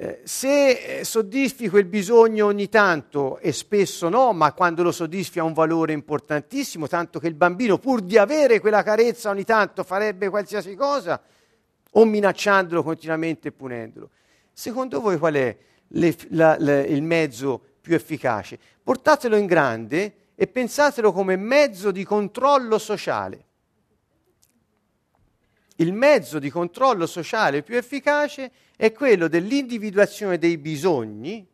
[0.00, 5.44] eh, se soddisfi quel bisogno ogni tanto, e spesso no, ma quando lo soddisfi ha
[5.44, 10.28] un valore importantissimo, tanto che il bambino, pur di avere quella carezza ogni tanto, farebbe
[10.30, 11.20] qualsiasi cosa,
[11.90, 14.10] o minacciandolo continuamente e punendolo.
[14.52, 15.56] Secondo voi qual è
[15.88, 18.58] le, la, la, il mezzo più efficace?
[18.82, 23.46] Portatelo in grande e pensatelo come mezzo di controllo sociale.
[25.76, 31.48] Il mezzo di controllo sociale più efficace è quello dell'individuazione dei bisogni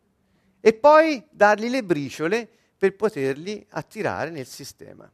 [0.61, 5.09] e poi dargli le briciole per poterli attirare nel sistema.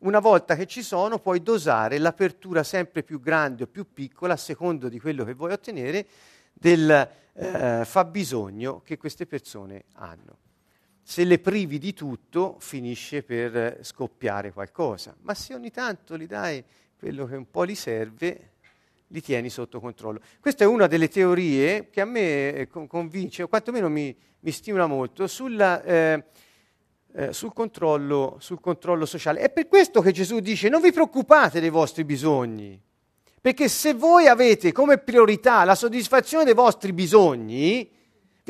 [0.00, 4.36] Una volta che ci sono, puoi dosare l'apertura sempre più grande o più piccola, a
[4.36, 6.06] secondo di quello che vuoi ottenere,
[6.52, 10.38] del eh, fabbisogno che queste persone hanno.
[11.10, 16.62] Se le privi di tutto, finisce per scoppiare qualcosa, ma se ogni tanto gli dai
[16.96, 18.50] quello che un po' gli serve,
[19.08, 20.20] li tieni sotto controllo.
[20.38, 24.86] Questa è una delle teorie che a me eh, convince, o quantomeno mi, mi stimola
[24.86, 26.24] molto, sulla, eh,
[27.12, 29.40] eh, sul, controllo, sul controllo sociale.
[29.40, 32.80] È per questo che Gesù dice non vi preoccupate dei vostri bisogni,
[33.40, 37.98] perché se voi avete come priorità la soddisfazione dei vostri bisogni,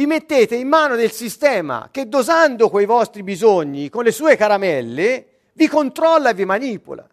[0.00, 5.26] vi mettete in mano del sistema che dosando quei vostri bisogni con le sue caramelle
[5.52, 7.06] vi controlla e vi manipola.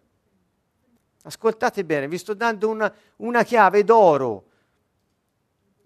[1.24, 4.46] Ascoltate bene, vi sto dando una, una chiave d'oro.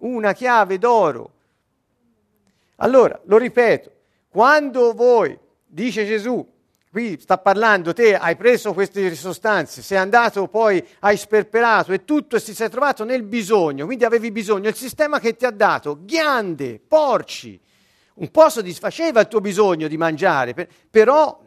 [0.01, 1.31] Una chiave d'oro.
[2.75, 3.91] Allora, lo ripeto,
[4.29, 5.35] quando voi,
[5.65, 6.47] dice Gesù,
[6.91, 12.36] qui sta parlando, te hai preso queste sostanze, sei andato poi, hai sperperato e tutto
[12.36, 15.99] e ti sei trovato nel bisogno, quindi avevi bisogno, il sistema che ti ha dato,
[16.04, 17.58] ghiande, porci,
[18.15, 21.39] un po' soddisfaceva il tuo bisogno di mangiare, per, però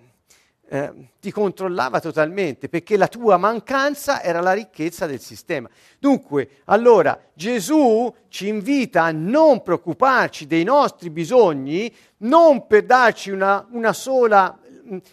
[0.67, 5.69] eh, ti controllava totalmente perché la tua mancanza era la ricchezza del sistema.
[5.99, 13.67] Dunque, allora Gesù ci invita a non preoccuparci dei nostri bisogni, non per darci una,
[13.73, 14.59] una sola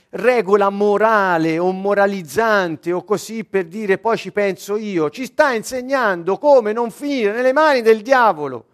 [0.10, 6.38] regola morale o moralizzante o così per dire poi ci penso io, ci sta insegnando
[6.38, 8.66] come non finire nelle mani del diavolo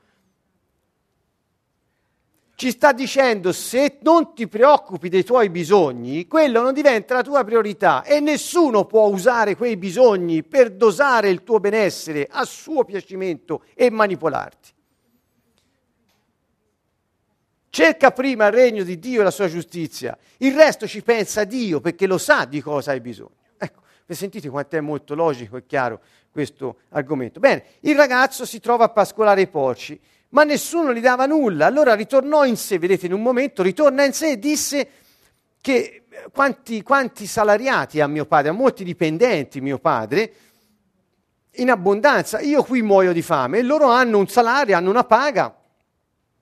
[2.58, 7.44] ci sta dicendo se non ti preoccupi dei tuoi bisogni, quello non diventa la tua
[7.44, 13.62] priorità e nessuno può usare quei bisogni per dosare il tuo benessere a suo piacimento
[13.76, 14.74] e manipolarti.
[17.78, 21.80] Cerca prima il regno di Dio e la sua giustizia, il resto ci pensa Dio
[21.80, 23.36] perché lo sa di cosa hai bisogno.
[23.56, 26.00] Ecco, sentite quanto è molto logico e chiaro
[26.32, 27.40] questo argomento.
[27.40, 31.68] Bene, il ragazzo si trova a pascolare i porci ma nessuno gli dava nulla.
[31.68, 34.90] Allora ritornò in sé, vedete, in un momento ritorna in sé e disse
[35.62, 40.34] che eh, quanti, quanti salariati ha mio padre, ha molti dipendenti mio padre,
[41.52, 45.56] in abbondanza, io qui muoio di fame e loro hanno un salario, hanno una paga.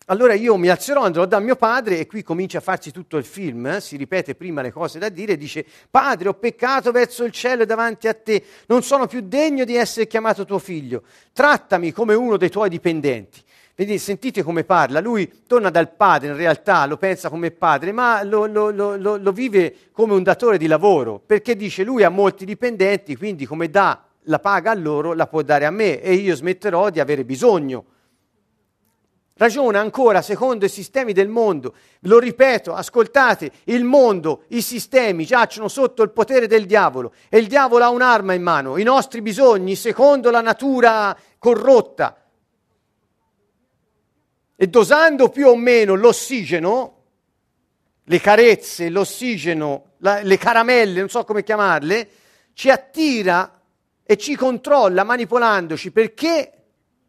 [0.07, 3.25] Allora io mi alzerò, andrò da mio padre e qui comincia a farsi tutto il
[3.25, 3.81] film, eh?
[3.81, 7.65] si ripete prima le cose da dire, dice, padre ho peccato verso il cielo e
[7.65, 11.01] davanti a te, non sono più degno di essere chiamato tuo figlio,
[11.33, 13.41] trattami come uno dei tuoi dipendenti.
[13.73, 18.21] Vedi, sentite come parla, lui torna dal padre, in realtà lo pensa come padre, ma
[18.21, 22.45] lo, lo, lo, lo, vive come un datore di lavoro, perché dice lui ha molti
[22.45, 26.35] dipendenti, quindi come dà la paga a loro la può dare a me e io
[26.35, 27.85] smetterò di avere bisogno.
[29.37, 31.75] Ragiona ancora secondo i sistemi del mondo.
[32.03, 37.47] Lo ripeto, ascoltate, il mondo, i sistemi giacciono sotto il potere del diavolo e il
[37.47, 42.23] diavolo ha un'arma in mano, i nostri bisogni secondo la natura corrotta
[44.55, 47.03] e dosando più o meno l'ossigeno,
[48.05, 52.09] le carezze, l'ossigeno, la, le caramelle, non so come chiamarle,
[52.53, 53.59] ci attira
[54.01, 56.54] e ci controlla manipolandoci perché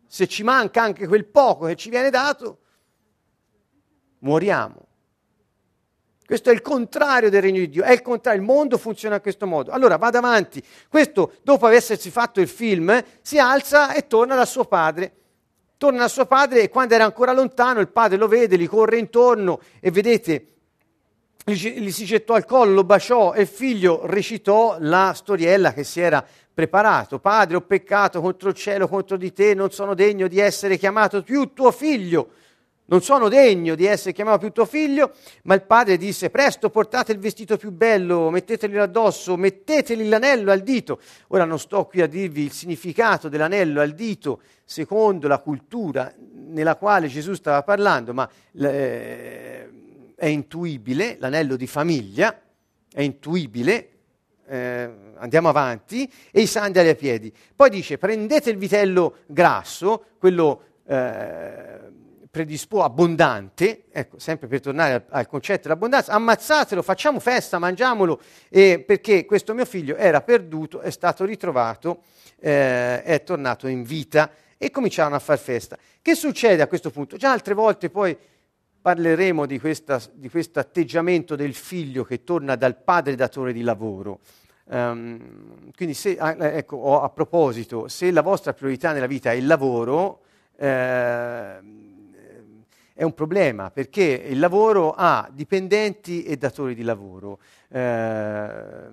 [0.06, 2.58] se ci manca anche quel poco che ci viene dato,
[4.20, 4.84] muoriamo.
[6.24, 9.20] Questo è il contrario del regno di Dio, è il contrario, il mondo funziona in
[9.20, 9.70] questo modo.
[9.70, 14.64] Allora vado avanti, questo dopo aversi fatto il film si alza e torna da suo
[14.64, 15.24] padre
[15.76, 18.98] torna a suo padre e quando era ancora lontano il padre lo vede, gli corre
[18.98, 20.46] intorno e vedete,
[21.44, 26.00] gli, si gettò al collo, lo baciò e il figlio recitò la storiella che si
[26.00, 26.24] era
[26.56, 27.18] preparato.
[27.18, 31.22] Padre, ho peccato contro il cielo, contro di te, non sono degno di essere chiamato
[31.22, 32.30] più tuo figlio
[32.86, 37.12] non sono degno di essere chiamato più tuo figlio, ma il padre disse, presto portate
[37.12, 41.00] il vestito più bello, metteteli addosso, metteteli l'anello al dito.
[41.28, 46.12] Ora non sto qui a dirvi il significato dell'anello al dito secondo la cultura
[46.48, 49.68] nella quale Gesù stava parlando, ma eh,
[50.14, 52.40] è intuibile, l'anello di famiglia,
[52.92, 53.88] è intuibile,
[54.48, 57.32] eh, andiamo avanti, e i sandali ai piedi.
[57.54, 60.62] Poi dice, prendete il vitello grasso, quello...
[60.86, 61.94] Eh,
[62.36, 68.20] predispo abbondante, ecco, sempre per tornare al, al concetto dell'abbondanza, ammazzatelo, facciamo festa, mangiamolo,
[68.50, 72.02] eh, perché questo mio figlio era perduto, è stato ritrovato,
[72.38, 75.78] eh, è tornato in vita e cominciarono a far festa.
[76.02, 77.16] Che succede a questo punto?
[77.16, 78.14] Già altre volte poi
[78.86, 84.20] parleremo di, questa, di questo atteggiamento del figlio che torna dal padre datore di lavoro.
[84.66, 89.48] Um, quindi se, ah, ecco, a proposito, se la vostra priorità nella vita è il
[89.48, 90.20] lavoro,
[90.56, 91.58] eh,
[92.94, 97.40] è un problema perché il lavoro ha dipendenti e datori di lavoro.
[97.66, 98.88] Eh,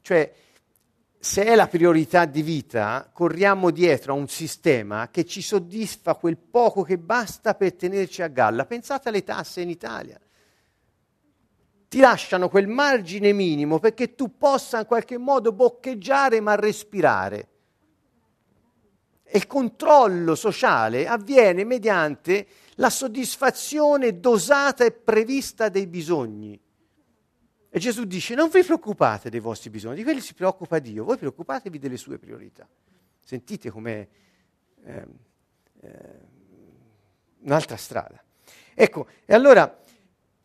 [0.00, 0.32] cioè,
[1.26, 6.36] se è la priorità di vita, corriamo dietro a un sistema che ci soddisfa quel
[6.36, 8.64] poco che basta per tenerci a galla.
[8.64, 10.20] Pensate alle tasse in Italia.
[11.88, 17.48] Ti lasciano quel margine minimo perché tu possa in qualche modo boccheggiare ma respirare.
[19.24, 22.46] E il controllo sociale avviene mediante
[22.76, 26.58] la soddisfazione dosata e prevista dei bisogni.
[27.76, 31.18] E Gesù dice, non vi preoccupate dei vostri bisogni, di quelli si preoccupa Dio, voi
[31.18, 32.66] preoccupatevi delle sue priorità.
[33.22, 34.08] Sentite com'è
[34.82, 35.06] eh,
[35.82, 35.90] eh,
[37.40, 38.18] un'altra strada.
[38.72, 39.78] Ecco, e allora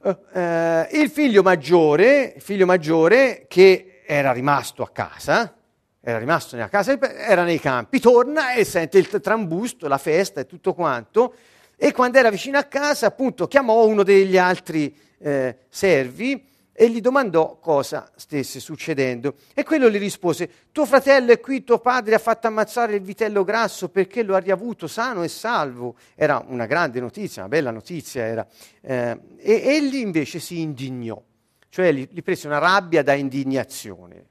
[0.03, 5.55] eh, il figlio maggiore, figlio maggiore che era rimasto a casa,
[6.01, 10.45] era rimasto nella casa, era nei campi, torna e sente il trambusto, la festa e
[10.45, 11.35] tutto quanto,
[11.77, 16.49] e quando era vicino a casa, appunto, chiamò uno degli altri eh, servi
[16.81, 19.35] e gli domandò cosa stesse succedendo.
[19.53, 23.43] E quello gli rispose, tuo fratello è qui, tuo padre ha fatto ammazzare il vitello
[23.43, 25.93] grasso perché lo ha riavuto sano e salvo.
[26.15, 28.47] Era una grande notizia, una bella notizia era.
[28.81, 31.21] Eh, e egli invece si indignò,
[31.69, 34.29] cioè gli, gli prese una rabbia da indignazione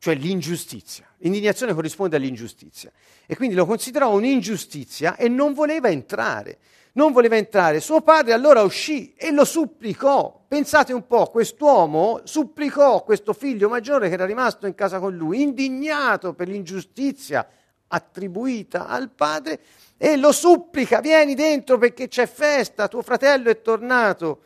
[0.00, 1.06] cioè l'ingiustizia.
[1.18, 2.90] L'indignazione corrisponde all'ingiustizia.
[3.26, 6.56] E quindi lo considerò un'ingiustizia e non voleva entrare
[6.94, 7.80] non voleva entrare.
[7.80, 10.44] Suo padre allora uscì e lo supplicò.
[10.48, 15.42] Pensate un po', quest'uomo supplicò questo figlio maggiore che era rimasto in casa con lui,
[15.42, 17.46] indignato per l'ingiustizia
[17.92, 19.60] attribuita al padre,
[19.96, 24.40] e lo supplica, vieni dentro perché c'è festa, tuo fratello è tornato.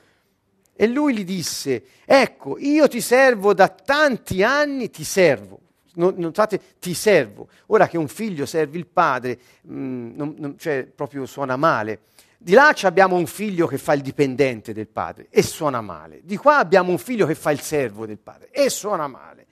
[0.75, 5.61] E lui gli disse, ecco, io ti servo da tanti anni, ti servo.
[5.95, 7.49] Notate, ti servo.
[7.67, 12.01] Ora che un figlio serve il padre, mh, mm, non, non, cioè proprio suona male.
[12.45, 16.21] Di là abbiamo un figlio che fa il dipendente del padre e suona male.
[16.25, 19.47] Di qua abbiamo un figlio che fa il servo del padre e suona male.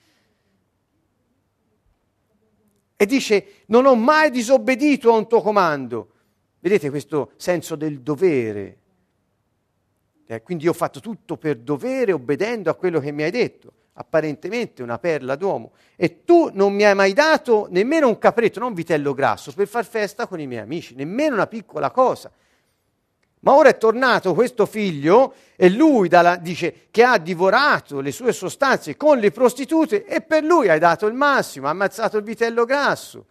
[2.95, 6.11] E dice, non ho mai disobbedito a un tuo comando.
[6.59, 8.79] Vedete questo senso del dovere.
[10.27, 13.73] Eh, quindi io ho fatto tutto per dovere, obbedendo a quello che mi hai detto.
[13.95, 15.73] Apparentemente una perla d'uomo.
[15.97, 19.67] E tu non mi hai mai dato nemmeno un capretto, non un vitello grasso, per
[19.67, 22.31] far festa con i miei amici, nemmeno una piccola cosa.
[23.45, 28.33] Ma ora è tornato questo figlio e lui dalla, dice che ha divorato le sue
[28.33, 32.65] sostanze con le prostitute e per lui hai dato il massimo, ha ammazzato il vitello
[32.65, 33.27] grasso.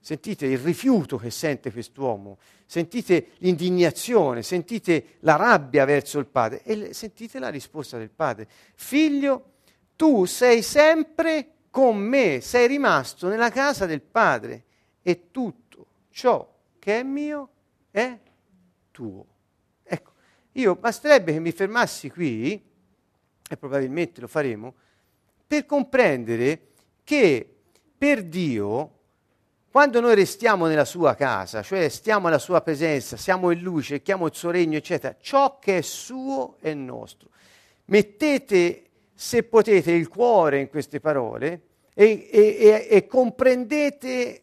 [0.00, 6.92] Sentite il rifiuto che sente quest'uomo, sentite l'indignazione, sentite la rabbia verso il padre e
[6.92, 8.48] sentite la risposta del padre.
[8.74, 9.50] Figlio,
[9.94, 14.64] tu sei sempre con me, sei rimasto nella casa del padre
[15.02, 17.48] e tutto ciò che è mio
[17.92, 18.18] è
[18.92, 19.26] tuo.
[19.82, 20.12] Ecco,
[20.52, 22.52] io basterebbe che mi fermassi qui,
[23.48, 24.74] e probabilmente lo faremo,
[25.44, 26.68] per comprendere
[27.02, 27.46] che
[27.98, 28.98] per Dio,
[29.70, 34.26] quando noi restiamo nella sua casa, cioè stiamo alla sua presenza, siamo in luce, cerchiamo
[34.26, 37.30] il suo regno, eccetera, ciò che è suo è nostro.
[37.86, 38.84] Mettete,
[39.14, 41.62] se potete, il cuore in queste parole
[41.94, 44.42] e, e, e, e comprendete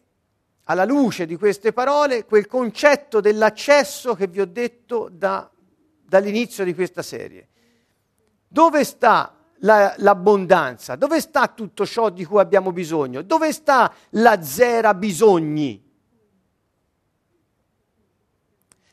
[0.64, 5.50] alla luce di queste parole quel concetto dell'accesso che vi ho detto da,
[6.02, 7.48] dall'inizio di questa serie.
[8.46, 10.96] Dove sta la, l'abbondanza?
[10.96, 13.22] Dove sta tutto ciò di cui abbiamo bisogno?
[13.22, 15.88] Dove sta la zera bisogni?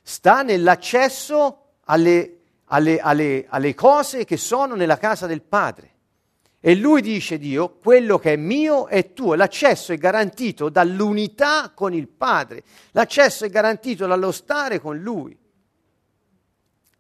[0.02, 5.96] Sta nell'accesso alle, alle, alle, alle cose che sono nella casa del Padre.
[6.60, 9.36] E lui dice Dio, quello che è mio è tuo.
[9.36, 12.64] L'accesso è garantito dall'unità con il Padre.
[12.92, 15.38] L'accesso è garantito dallo stare con Lui.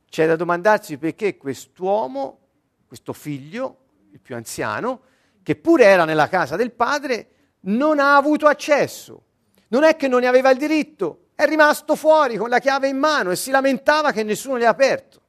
[0.10, 2.40] C'è da domandarsi perché quest'uomo,
[2.88, 3.78] questo figlio,
[4.12, 5.02] il più anziano,
[5.44, 7.30] che pure era nella casa del padre,
[7.62, 9.24] non ha avuto accesso.
[9.70, 12.98] Non è che non ne aveva il diritto, è rimasto fuori con la chiave in
[12.98, 15.22] mano e si lamentava che nessuno gli ha aperto.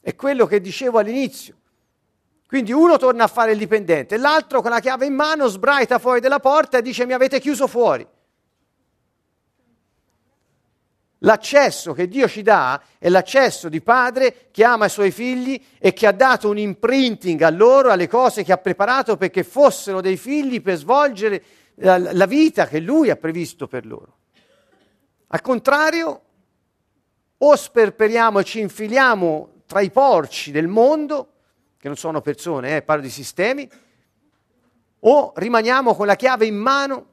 [0.00, 1.60] È quello che dicevo all'inizio.
[2.54, 6.20] Quindi uno torna a fare il dipendente, l'altro con la chiave in mano sbraita fuori
[6.20, 8.06] dalla porta e dice mi avete chiuso fuori.
[11.18, 15.92] L'accesso che Dio ci dà è l'accesso di padre che ama i suoi figli e
[15.92, 20.16] che ha dato un imprinting a loro, alle cose che ha preparato perché fossero dei
[20.16, 21.42] figli per svolgere
[21.74, 24.18] la vita che lui ha previsto per loro.
[25.26, 26.22] Al contrario,
[27.36, 31.30] o sperperiamo e ci infiliamo tra i porci del mondo,
[31.84, 33.68] che non sono persone, eh, parlo di sistemi,
[35.00, 37.08] o rimaniamo con la chiave in mano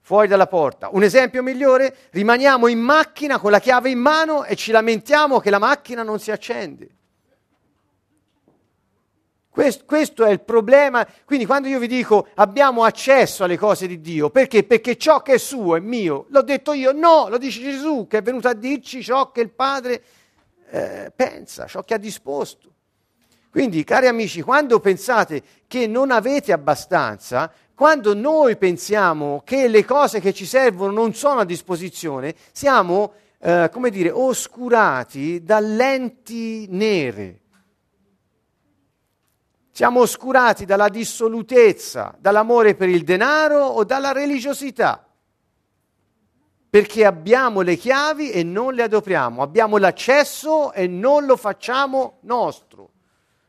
[0.00, 0.88] fuori dalla porta.
[0.92, 5.50] Un esempio migliore, rimaniamo in macchina con la chiave in mano e ci lamentiamo che
[5.50, 6.88] la macchina non si accende.
[9.50, 11.04] Questo, è il problema.
[11.24, 14.62] Quindi quando io vi dico abbiamo accesso alle cose di Dio, perché?
[14.62, 16.26] Perché ciò che è suo è mio.
[16.28, 16.92] L'ho detto io?
[16.92, 20.00] No, lo dice Gesù che è venuto a dirci ciò che il Padre
[20.70, 22.72] eh, pensa, ciò che ha disposto.
[23.50, 30.20] Quindi, cari amici, quando pensate che non avete abbastanza, quando noi pensiamo che le cose
[30.20, 37.40] che ci servono non sono a disposizione, siamo, eh, come dire, oscurati da lenti nere.
[39.70, 45.07] Siamo oscurati dalla dissolutezza, dall'amore per il denaro o dalla religiosità.
[46.70, 52.90] Perché abbiamo le chiavi e non le adoperiamo, abbiamo l'accesso e non lo facciamo nostro.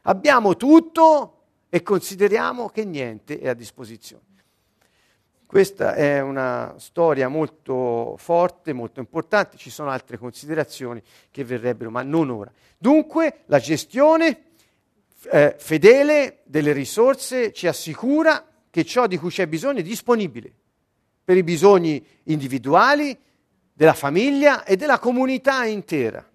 [0.04, 4.24] Abbiamo tutto e consideriamo che niente è a disposizione.
[5.46, 12.04] Questa è una storia molto forte, molto importante, ci sono altre considerazioni che verrebbero, ma
[12.04, 12.52] non ora.
[12.78, 14.44] Dunque la gestione
[15.32, 20.54] eh, fedele delle risorse ci assicura che ciò di cui c'è bisogno è disponibile
[21.30, 23.16] per i bisogni individuali,
[23.72, 26.28] della famiglia e della comunità intera.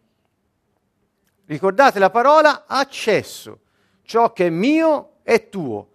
[1.47, 3.59] Ricordate la parola accesso.
[4.05, 5.89] Ciò che è mio è tuo.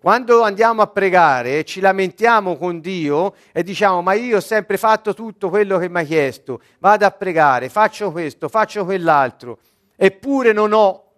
[0.00, 4.78] Quando andiamo a pregare e ci lamentiamo con Dio e diciamo ma io ho sempre
[4.78, 9.58] fatto tutto quello che mi ha chiesto, vado a pregare, faccio questo, faccio quell'altro,
[9.94, 11.09] eppure non ho.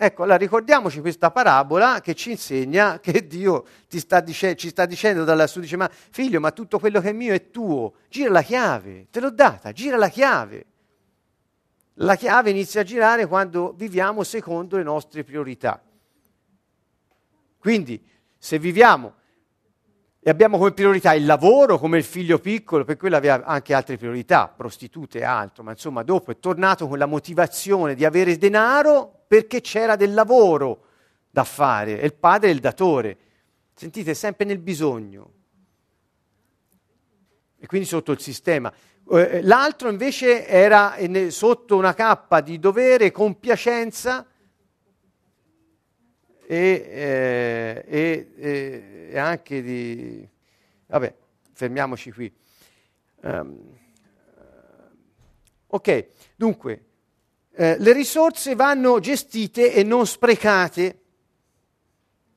[0.00, 5.24] Ecco, allora ricordiamoci questa parabola che ci insegna che Dio sta dice, ci sta dicendo
[5.24, 9.08] dalla dice ma figlio, ma tutto quello che è mio è tuo, gira la chiave,
[9.10, 10.66] te l'ho data, gira la chiave.
[11.94, 15.82] La chiave inizia a girare quando viviamo secondo le nostre priorità.
[17.58, 18.00] Quindi,
[18.38, 19.14] se viviamo
[20.20, 23.96] e abbiamo come priorità il lavoro, come il figlio piccolo, per quello aveva anche altre
[23.96, 29.17] priorità, prostitute e altro, ma insomma dopo è tornato con la motivazione di avere denaro
[29.28, 30.86] perché c'era del lavoro
[31.30, 33.16] da fare e il padre è il datore.
[33.74, 35.32] Sentite, sempre nel bisogno.
[37.60, 38.72] E quindi sotto il sistema.
[39.10, 40.96] Eh, l'altro invece era
[41.28, 44.26] sotto una cappa di dovere, compiacenza
[46.44, 50.28] e, eh, e, e anche di...
[50.86, 51.14] Vabbè,
[51.52, 52.34] fermiamoci qui.
[53.20, 53.78] Um,
[55.66, 56.87] ok, dunque,
[57.60, 61.00] eh, le risorse vanno gestite e non sprecate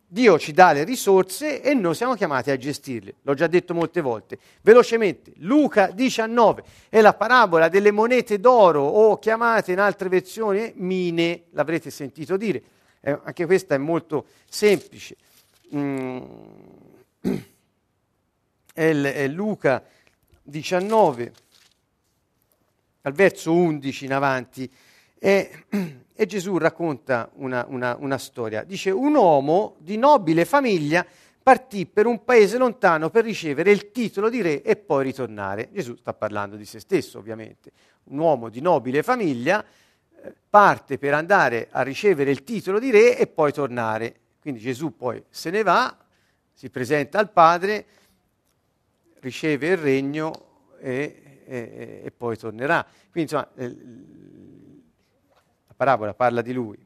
[0.07, 3.15] Dio ci dà le risorse e noi siamo chiamati a gestirle.
[3.21, 4.39] L'ho già detto molte volte.
[4.61, 11.43] Velocemente, Luca 19 è la parabola delle monete d'oro o chiamate in altre versioni mine,
[11.51, 12.61] l'avrete sentito dire.
[12.99, 15.15] Eh, anche questa è molto semplice.
[15.75, 16.21] Mm.
[18.73, 19.83] È, è Luca
[20.41, 21.33] 19,
[23.01, 24.71] al verso 11 in avanti.
[25.23, 25.65] E,
[26.15, 28.63] e Gesù racconta una, una, una storia.
[28.63, 31.05] Dice, un uomo di nobile famiglia
[31.43, 35.69] partì per un paese lontano per ricevere il titolo di re e poi ritornare.
[35.71, 37.71] Gesù sta parlando di se stesso, ovviamente.
[38.05, 43.15] Un uomo di nobile famiglia eh, parte per andare a ricevere il titolo di re
[43.15, 44.15] e poi tornare.
[44.41, 45.95] Quindi Gesù poi se ne va,
[46.51, 47.85] si presenta al Padre,
[49.19, 52.83] riceve il regno e, e, e poi tornerà.
[53.11, 53.47] Quindi insomma,
[55.81, 56.77] parabola parla di lui.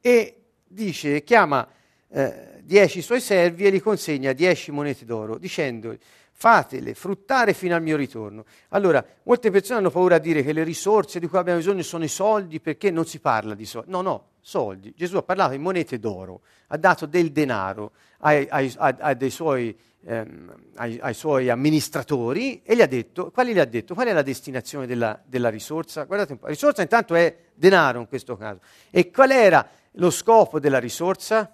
[0.00, 1.68] E dice, chiama
[2.08, 5.98] eh, dieci suoi servi e gli consegna dieci monete d'oro, dicendogli
[6.30, 8.44] fatele fruttare fino al mio ritorno.
[8.68, 12.04] Allora, molte persone hanno paura a dire che le risorse di cui abbiamo bisogno sono
[12.04, 13.90] i soldi perché non si parla di soldi.
[13.90, 14.94] No, no, soldi.
[14.96, 20.54] Gesù ha parlato di monete d'oro, ha dato del denaro ai, ai, ai, suoi ehm,
[20.76, 24.86] ai, suoi amministratori e gli ha detto, quali gli ha detto, qual è la destinazione
[24.86, 26.04] della, della risorsa?
[26.04, 28.60] Guardate un po', la risorsa intanto è denaro in questo caso.
[28.90, 31.52] E qual era lo scopo della risorsa?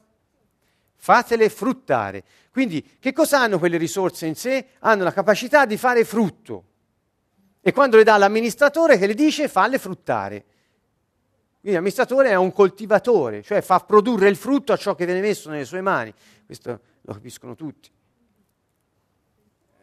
[0.95, 2.23] Fatele fruttare.
[2.51, 4.67] Quindi che cosa hanno quelle risorse in sé?
[4.81, 6.65] Hanno la capacità di fare frutto.
[7.63, 10.45] E quando le dà l'amministratore che le dice falle fruttare.
[11.63, 15.49] Quindi l'amministratore è un coltivatore, cioè fa produrre il frutto a ciò che viene messo
[15.49, 16.13] nelle sue mani.
[16.45, 17.89] Questo lo capiscono tutti.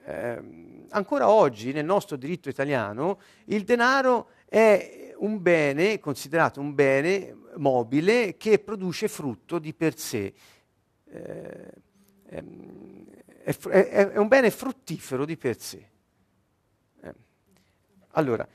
[0.03, 7.33] eh, ancora oggi nel nostro diritto italiano il denaro è un bene, considerato un bene
[7.55, 10.33] mobile che produce frutto di per sé.
[11.05, 11.71] Eh,
[12.25, 12.43] è,
[13.45, 15.89] è, è, un bene fruttifero di per sé.
[17.03, 17.13] Eh.
[18.09, 18.45] Allora,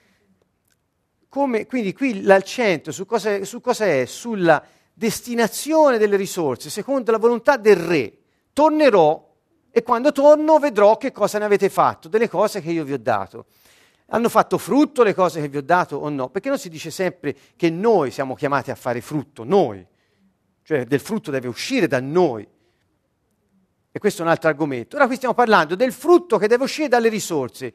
[1.34, 4.04] come, quindi qui l'accento su cosa, su cosa è?
[4.04, 8.16] Sulla destinazione delle risorse secondo la volontà del re.
[8.52, 9.32] Tornerò
[9.72, 12.98] e quando torno vedrò che cosa ne avete fatto, delle cose che io vi ho
[13.00, 13.46] dato.
[14.10, 16.28] Hanno fatto frutto le cose che vi ho dato o no?
[16.28, 19.84] Perché non si dice sempre che noi siamo chiamati a fare frutto, noi.
[20.62, 22.46] Cioè del frutto deve uscire da noi.
[23.90, 24.94] E questo è un altro argomento.
[24.94, 27.74] Ora qui stiamo parlando del frutto che deve uscire dalle risorse.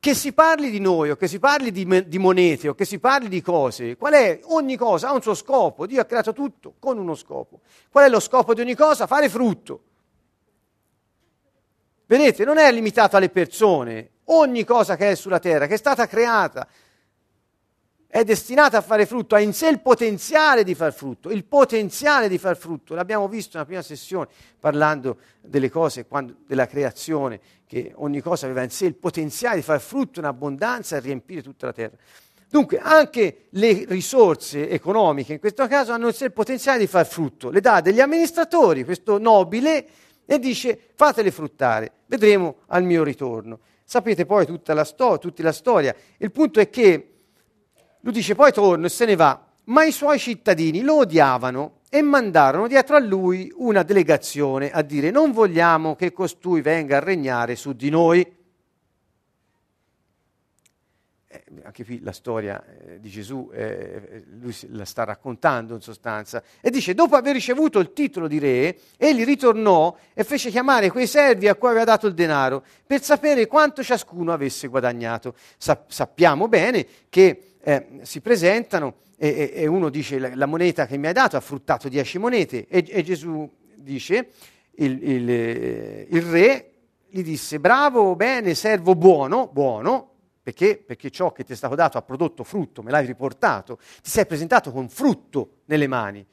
[0.00, 2.98] Che si parli di noi o che si parli di, di monete o che si
[2.98, 4.40] parli di cose, qual è?
[4.44, 5.84] Ogni cosa ha un suo scopo.
[5.84, 7.60] Dio ha creato tutto con uno scopo.
[7.90, 9.06] Qual è lo scopo di ogni cosa?
[9.06, 9.82] Fare frutto.
[12.06, 14.12] Vedete, non è limitato alle persone.
[14.24, 16.66] Ogni cosa che è sulla terra, che è stata creata,
[18.12, 22.28] è destinata a fare frutto, ha in sé il potenziale di far frutto, il potenziale
[22.28, 22.96] di far frutto.
[22.96, 24.26] L'abbiamo visto nella prima sessione
[24.58, 29.62] parlando delle cose, quando, della creazione, che ogni cosa aveva in sé il potenziale di
[29.62, 31.96] far frutto in abbondanza e riempire tutta la terra.
[32.48, 37.06] Dunque, anche le risorse economiche in questo caso hanno in sé il potenziale di far
[37.06, 37.48] frutto.
[37.48, 39.86] Le dà degli amministratori, questo nobile
[40.26, 43.60] e dice fatele fruttare, vedremo al mio ritorno.
[43.84, 45.94] Sapete poi tutta la, sto- tutta la storia.
[46.16, 47.10] Il punto è che
[48.00, 52.02] lui dice poi torno e se ne va, ma i suoi cittadini lo odiavano e
[52.02, 57.56] mandarono dietro a lui una delegazione a dire non vogliamo che costui venga a regnare
[57.56, 58.38] su di noi.
[61.32, 66.42] Eh, anche qui la storia eh, di Gesù, eh, lui la sta raccontando in sostanza,
[66.60, 71.06] e dice, dopo aver ricevuto il titolo di re, egli ritornò e fece chiamare quei
[71.06, 75.34] servi a cui aveva dato il denaro, per sapere quanto ciascuno avesse guadagnato.
[75.56, 81.06] Sa- sappiamo bene che eh, si presentano e, e, uno dice, la, moneta che mi
[81.06, 84.30] hai dato ha fruttato dieci monete, e, e Gesù dice,
[84.76, 86.70] il, il, eh, il re
[87.10, 90.10] gli disse, bravo, bene, servo buono, buono,
[90.42, 90.82] perché?
[90.84, 94.24] Perché ciò che ti è stato dato ha prodotto frutto, me l'hai riportato, ti sei
[94.24, 96.26] presentato con frutto nelle mani.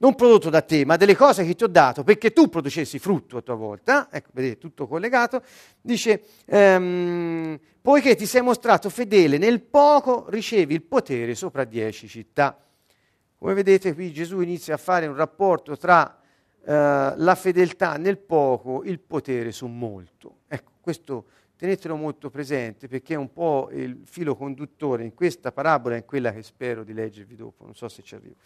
[0.00, 3.36] Non prodotto da te, ma delle cose che ti ho dato perché tu producessi frutto
[3.36, 4.08] a tua volta.
[4.10, 5.42] Ecco, vedete, tutto collegato.
[5.80, 12.56] Dice, ehm, poiché ti sei mostrato fedele nel poco, ricevi il potere sopra dieci città.
[13.36, 16.20] Come vedete qui Gesù inizia a fare un rapporto tra
[16.64, 16.72] eh,
[17.16, 20.40] la fedeltà nel poco, il potere su molto.
[20.46, 21.24] Ecco, questo
[21.56, 26.04] tenetelo molto presente perché è un po' il filo conduttore in questa parabola e in
[26.04, 28.36] quella che spero di leggervi dopo, non so se ci arrivo.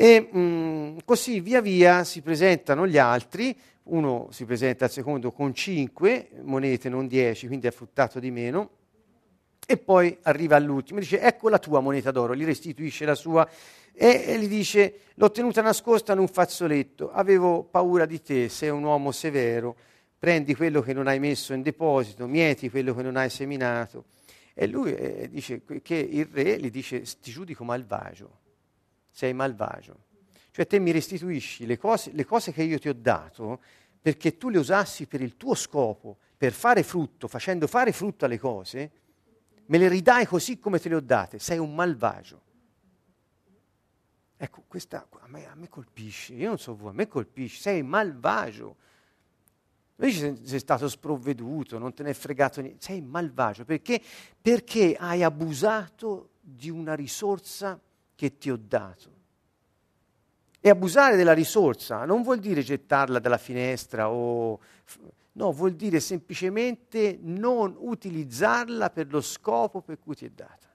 [0.00, 3.52] E mh, così via via si presentano gli altri,
[3.84, 8.70] uno si presenta al secondo con 5 monete, non 10, quindi ha fruttato di meno,
[9.66, 13.48] e poi arriva all'ultimo, dice ecco la tua moneta d'oro, gli restituisce la sua.
[13.92, 18.68] E, e gli dice l'ho tenuta nascosta in un fazzoletto, avevo paura di te, sei
[18.68, 19.74] un uomo severo.
[20.16, 24.04] Prendi quello che non hai messo in deposito, mieti quello che non hai seminato.
[24.54, 28.46] E lui eh, dice che il re gli dice ti giudico malvagio,
[29.18, 30.04] sei malvagio.
[30.52, 33.60] Cioè te mi restituisci le cose, le cose che io ti ho dato
[34.00, 38.38] perché tu le usassi per il tuo scopo, per fare frutto, facendo fare frutto alle
[38.38, 38.90] cose,
[39.66, 42.42] me le ridai così come te le ho date, sei un malvagio.
[44.36, 47.82] Ecco, questa a me, a me colpisce, io non so voi, a me colpisce, sei
[47.82, 48.76] malvagio.
[49.96, 54.00] Invece sei stato sprovveduto, non te ne è fregato niente, sei malvagio perché?
[54.40, 57.80] Perché hai abusato di una risorsa
[58.18, 59.12] che ti ho dato.
[60.58, 64.58] E abusare della risorsa non vuol dire gettarla dalla finestra o...
[65.34, 70.66] No, vuol dire semplicemente non utilizzarla per lo scopo per cui ti è data.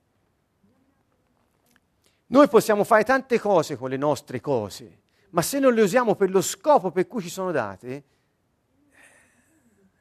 [2.28, 6.30] Noi possiamo fare tante cose con le nostre cose, ma se non le usiamo per
[6.30, 8.04] lo scopo per cui ci sono date,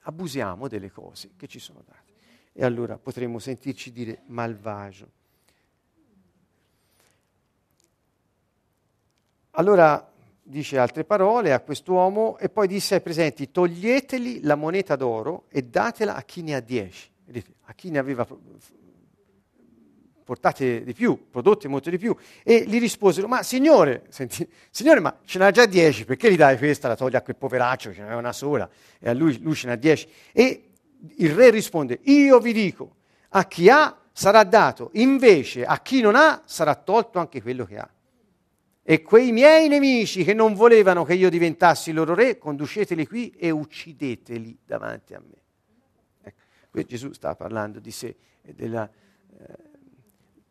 [0.03, 2.13] abusiamo delle cose che ci sono date.
[2.53, 5.21] E allora potremmo sentirci dire malvagio.
[9.53, 10.11] Allora
[10.43, 15.63] dice altre parole a quest'uomo e poi disse ai presenti toglieteli la moneta d'oro e
[15.63, 17.11] datela a chi ne ha dieci.
[17.67, 18.27] A chi ne aveva
[20.25, 25.19] portate di più, prodotte molto di più, e gli risposero, ma signore, senti, signore, ma
[25.25, 28.15] ce n'ha già dieci, perché gli dai questa, la togli a quel poveraccio, ce n'è
[28.15, 30.09] una sola, e a lui, lui ce n'ha dieci.
[30.33, 30.71] E
[31.17, 32.97] il re risponde, io vi dico,
[33.31, 37.77] a chi ha sarà dato, invece a chi non ha sarà tolto anche quello che
[37.77, 37.89] ha.
[38.85, 43.51] E quei miei nemici che non volevano che io diventassi loro re, conduceteli qui e
[43.51, 46.35] uccideteli davanti a me.
[46.69, 48.91] Qui Gesù sta parlando di sé e della...
[48.91, 49.71] Eh,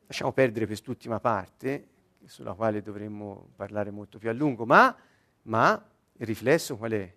[0.06, 1.88] lasciamo perdere quest'ultima parte,
[2.26, 4.96] sulla quale dovremmo parlare molto più a lungo, ma,
[5.44, 7.16] ma il riflesso qual è?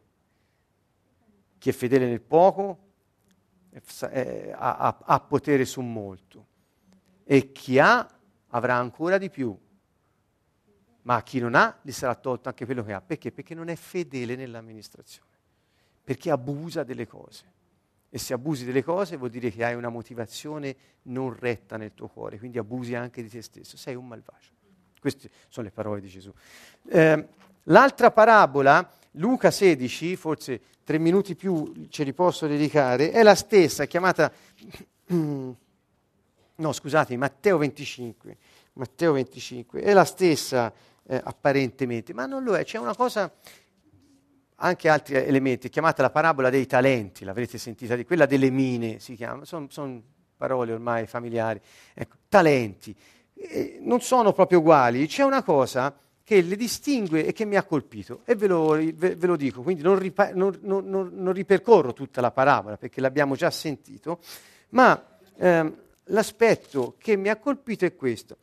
[1.59, 2.79] Chi è fedele nel poco
[3.71, 6.47] è, ha, ha potere su molto
[7.25, 8.09] e chi ha
[8.49, 9.57] avrà ancora di più,
[11.05, 13.01] ma a chi non ha gli sarà tolto anche quello che ha.
[13.01, 13.33] Perché?
[13.33, 15.29] Perché non è fedele nell'amministrazione,
[16.03, 17.53] perché abusa delle cose.
[18.11, 22.09] E se abusi delle cose vuol dire che hai una motivazione non retta nel tuo
[22.09, 24.51] cuore, quindi abusi anche di te stesso, sei un malvagio.
[25.01, 26.33] Queste sono le parole di Gesù.
[26.89, 27.29] Eh,
[27.65, 33.83] l'altra parabola, Luca 16, forse tre minuti più ce li posso dedicare, è la stessa,
[33.83, 34.33] è chiamata...
[36.57, 38.37] No, scusate, Matteo 25.
[38.75, 39.81] Matteo 25.
[39.83, 40.73] È la stessa
[41.07, 42.65] eh, apparentemente, ma non lo è.
[42.65, 43.33] C'è una cosa,
[44.57, 49.15] anche altri elementi, chiamata la parabola dei talenti, l'avrete sentita di quella delle mine, si
[49.15, 50.03] chiama, sono son
[50.37, 51.61] parole ormai familiari.
[51.95, 52.95] Ecco, talenti.
[53.35, 57.65] Eh, non sono proprio uguali, c'è una cosa che le distingue e che mi ha
[57.65, 61.93] colpito e ve lo, ve, ve lo dico, quindi non, ripa- non, non, non, ripercorro
[61.93, 64.21] tutta la parabola perché l'abbiamo già sentito,
[64.71, 68.37] ma ehm, l'aspetto che mi ha colpito è questo.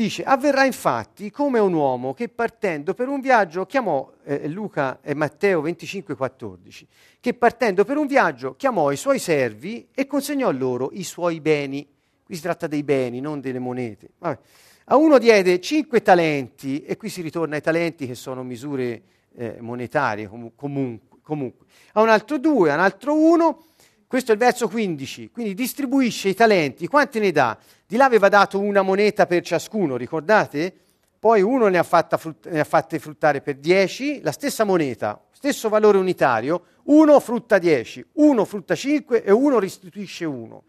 [0.00, 5.12] Dice, avverrà infatti come un uomo che partendo per un viaggio chiamò, eh, Luca e
[5.12, 6.86] Matteo 25, 14,
[7.20, 11.86] che partendo per un viaggio chiamò i suoi servi e consegnò loro i suoi beni.
[12.24, 14.12] Qui si tratta dei beni, non delle monete.
[14.16, 14.38] Vabbè.
[14.84, 19.02] A uno diede cinque talenti, e qui si ritorna ai talenti che sono misure
[19.34, 21.66] eh, monetarie com- comunque, comunque.
[21.92, 23.64] A un altro due, a un altro uno,
[24.06, 27.56] questo è il verso 15, quindi distribuisce i talenti, quanti ne dà?
[27.90, 30.72] Di là aveva dato una moneta per ciascuno, ricordate?
[31.18, 35.68] Poi uno ne ha, frut- ne ha fatte fruttare per 10, la stessa moneta, stesso
[35.68, 40.62] valore unitario, uno frutta 10, uno frutta 5 e uno restituisce 1.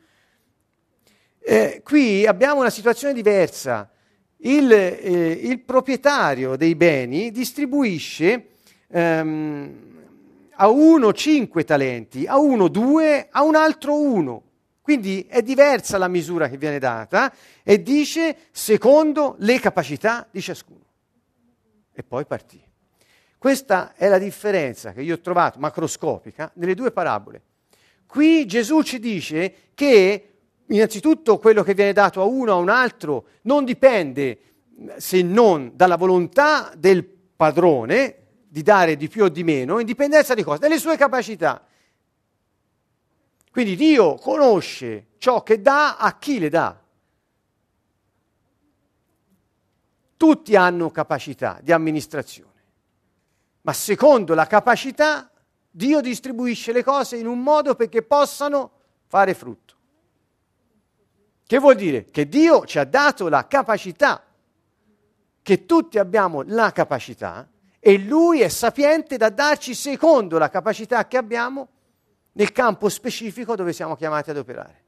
[1.37, 3.91] Eh, qui abbiamo una situazione diversa.
[4.37, 8.47] Il, eh, il proprietario dei beni distribuisce
[8.87, 9.75] ehm,
[10.55, 14.41] a uno cinque talenti, a uno due, a un altro uno.
[14.81, 17.31] Quindi è diversa la misura che viene data
[17.63, 20.79] e dice secondo le capacità di ciascuno.
[21.93, 22.61] E poi partì.
[23.37, 27.41] Questa è la differenza che io ho trovato macroscopica nelle due parabole.
[28.05, 30.29] Qui Gesù ci dice che
[30.67, 34.39] innanzitutto quello che viene dato a uno o a un altro non dipende
[34.97, 38.15] se non dalla volontà del padrone,
[38.47, 40.59] di dare di più o di meno, in dipendenza di cosa?
[40.59, 41.65] Delle sue capacità.
[43.51, 46.79] Quindi Dio conosce ciò che dà a chi le dà.
[50.15, 52.63] Tutti hanno capacità di amministrazione,
[53.61, 55.29] ma secondo la capacità
[55.69, 58.71] Dio distribuisce le cose in un modo perché possano
[59.07, 59.75] fare frutto.
[61.45, 62.09] Che vuol dire?
[62.09, 64.23] Che Dio ci ha dato la capacità,
[65.41, 67.49] che tutti abbiamo la capacità
[67.79, 71.67] e lui è sapiente da darci secondo la capacità che abbiamo
[72.33, 74.83] nel campo specifico dove siamo chiamati ad operare.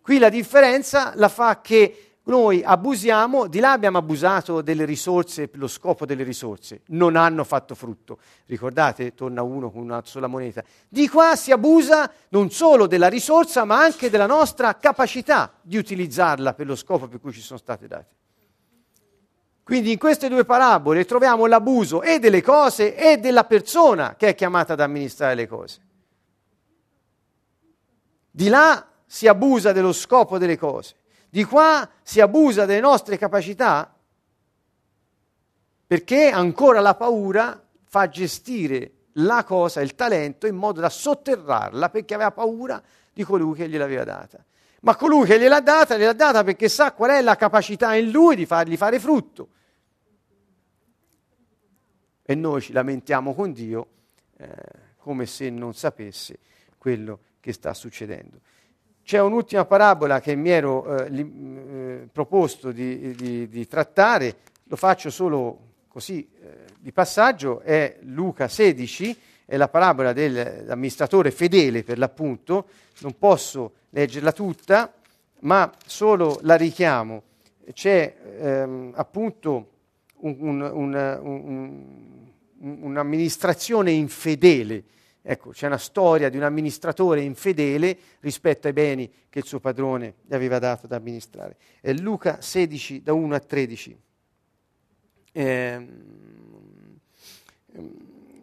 [0.00, 5.68] Qui la differenza la fa che noi abusiamo, di là abbiamo abusato delle risorse lo
[5.68, 8.18] scopo delle risorse, non hanno fatto frutto.
[8.46, 10.62] Ricordate, torna uno con una sola moneta.
[10.88, 16.54] Di qua si abusa non solo della risorsa, ma anche della nostra capacità di utilizzarla
[16.54, 18.14] per lo scopo per cui ci sono state date.
[19.62, 24.34] Quindi in queste due parabole troviamo l'abuso e delle cose e della persona che è
[24.34, 25.80] chiamata ad amministrare le cose.
[28.36, 30.96] Di là si abusa dello scopo delle cose,
[31.30, 33.96] di qua si abusa delle nostre capacità
[35.86, 42.14] perché ancora la paura fa gestire la cosa, il talento, in modo da sotterrarla perché
[42.14, 42.82] aveva paura
[43.12, 44.44] di colui che gliel'aveva data.
[44.80, 48.34] Ma colui che gliel'ha data, gliel'ha data perché sa qual è la capacità in lui
[48.34, 49.48] di fargli fare frutto
[52.24, 53.86] e noi ci lamentiamo con Dio
[54.38, 54.48] eh,
[54.96, 56.40] come se non sapesse
[56.78, 58.40] quello che sta succedendo.
[59.04, 64.76] C'è un'ultima parabola che mi ero eh, li, eh, proposto di, di, di, trattare, lo
[64.76, 71.98] faccio solo così eh, di passaggio, è Luca 16, è la parabola dell'amministratore fedele per
[71.98, 72.68] l'appunto,
[73.00, 74.90] non posso leggerla tutta,
[75.40, 77.24] ma solo la richiamo.
[77.74, 79.68] C'è ehm, appunto
[80.20, 84.84] un, un, un, un'amministrazione infedele.
[85.26, 90.16] Ecco, c'è una storia di un amministratore infedele rispetto ai beni che il suo padrone
[90.26, 91.56] gli aveva dato da amministrare.
[91.80, 93.98] È Luca 16, da 1 a 13.
[95.32, 95.88] Eh,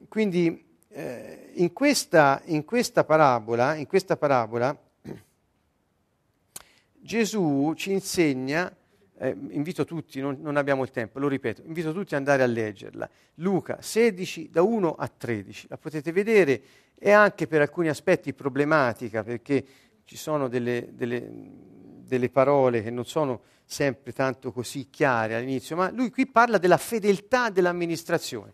[0.09, 4.75] quindi eh, in, questa, in, questa parabola, in questa parabola
[6.99, 8.75] Gesù ci insegna,
[9.21, 12.47] eh, invito tutti, non, non, abbiamo il tempo, lo ripeto, invito tutti ad andare a
[12.47, 16.61] leggerla, Luca 16 da 1 a 13, la potete vedere,
[16.97, 19.63] è anche per alcuni aspetti problematica perché
[20.05, 21.29] ci sono delle, delle,
[22.03, 26.77] delle parole che non sono sempre tanto così chiare all'inizio, ma lui qui parla della
[26.77, 28.53] fedeltà dell'amministrazione.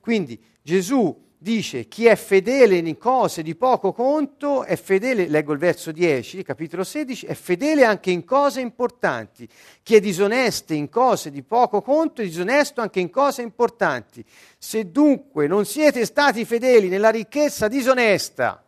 [0.00, 5.60] Quindi Gesù dice chi è fedele in cose di poco conto è fedele, leggo il
[5.60, 9.48] verso 10, capitolo 16, è fedele anche in cose importanti.
[9.84, 14.24] Chi è disonesto in cose di poco conto è disonesto anche in cose importanti.
[14.58, 18.64] Se dunque non siete stati fedeli nella ricchezza disonesta,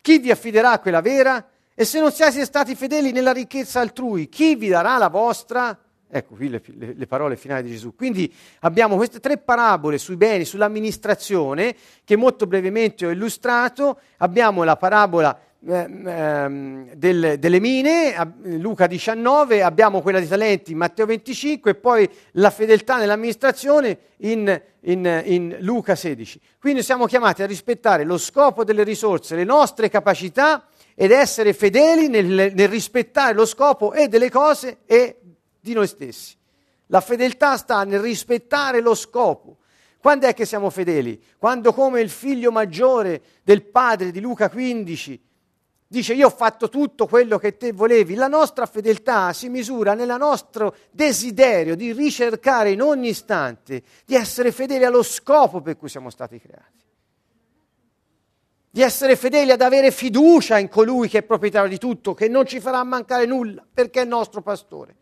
[0.00, 1.44] chi vi affiderà quella vera?
[1.74, 5.76] E se non siete stati fedeli nella ricchezza altrui, chi vi darà la vostra?
[6.12, 7.94] Ecco qui le, le, le, parole finali di Gesù.
[7.94, 14.00] Quindi abbiamo queste tre parabole sui beni, sull'amministrazione, che molto brevemente ho illustrato.
[14.16, 15.38] Abbiamo la parabola
[15.68, 22.08] eh, ehm, del, delle mine, Luca 19, abbiamo quella dei talenti, Matteo 25, e poi
[22.32, 26.40] la fedeltà nell'amministrazione in, in, in Luca 16.
[26.58, 32.08] Quindi siamo chiamati a rispettare lo scopo delle risorse, le nostre capacità ed essere fedeli
[32.08, 35.19] nel, nel rispettare lo scopo e delle cose e
[35.60, 36.36] di noi stessi.
[36.86, 39.58] La fedeltà sta nel rispettare lo scopo.
[40.00, 41.22] Quando è che siamo fedeli?
[41.38, 45.28] Quando come il figlio maggiore del padre di Luca 15
[45.92, 48.14] dice io ho fatto tutto quello che te volevi.
[48.14, 54.52] La nostra fedeltà si misura nel nostro desiderio di ricercare in ogni istante, di essere
[54.52, 56.84] fedeli allo scopo per cui siamo stati creati.
[58.70, 62.46] Di essere fedeli ad avere fiducia in colui che è proprietario di tutto, che non
[62.46, 64.94] ci farà mancare nulla, perché è il nostro pastore.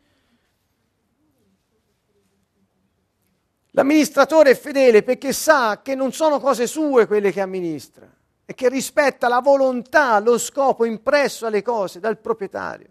[3.79, 8.13] L'amministratore è fedele perché sa che non sono cose sue quelle che amministra
[8.45, 12.89] e che rispetta la volontà, lo scopo impresso alle cose dal proprietario.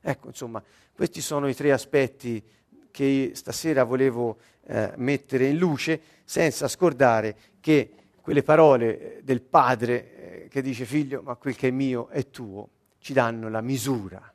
[0.00, 0.62] Ecco, insomma,
[0.94, 2.42] questi sono i tre aspetti
[2.90, 7.90] che stasera volevo eh, mettere in luce, senza scordare che
[8.22, 12.30] quelle parole eh, del padre eh, che dice figlio, ma quel che è mio è
[12.30, 12.70] tuo,
[13.00, 14.32] ci danno la misura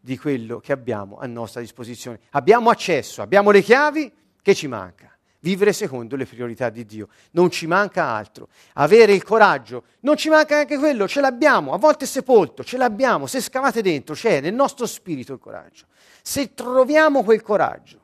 [0.00, 2.18] di quello che abbiamo a nostra disposizione.
[2.30, 4.12] Abbiamo accesso, abbiamo le chiavi,
[4.42, 5.12] che ci manca?
[5.48, 7.08] Vivere secondo le priorità di Dio.
[7.30, 8.48] Non ci manca altro.
[8.74, 12.76] Avere il coraggio, non ci manca neanche quello, ce l'abbiamo, a volte è sepolto, ce
[12.76, 15.86] l'abbiamo, se scavate dentro, c'è nel nostro spirito il coraggio.
[16.22, 18.00] Se troviamo quel coraggio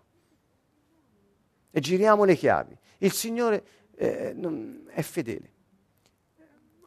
[1.70, 3.62] e giriamo le chiavi, il Signore
[3.97, 5.53] eh, non, è fedele.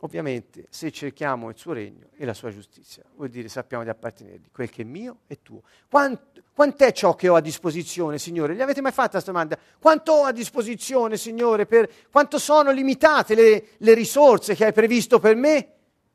[0.02, 4.50] Ovviamente, se cerchiamo il suo regno e la sua giustizia, vuol dire sappiamo di appartenergli.
[4.52, 5.62] Quel che è mio è tuo.
[5.90, 8.56] Quanto, quant'è ciò che ho a disposizione, Signore?
[8.56, 9.58] Gli avete mai fatto questa domanda?
[9.80, 11.66] Quanto ho a disposizione, Signore?
[11.66, 15.72] Per, quanto sono limitate le, le risorse che hai previsto per me?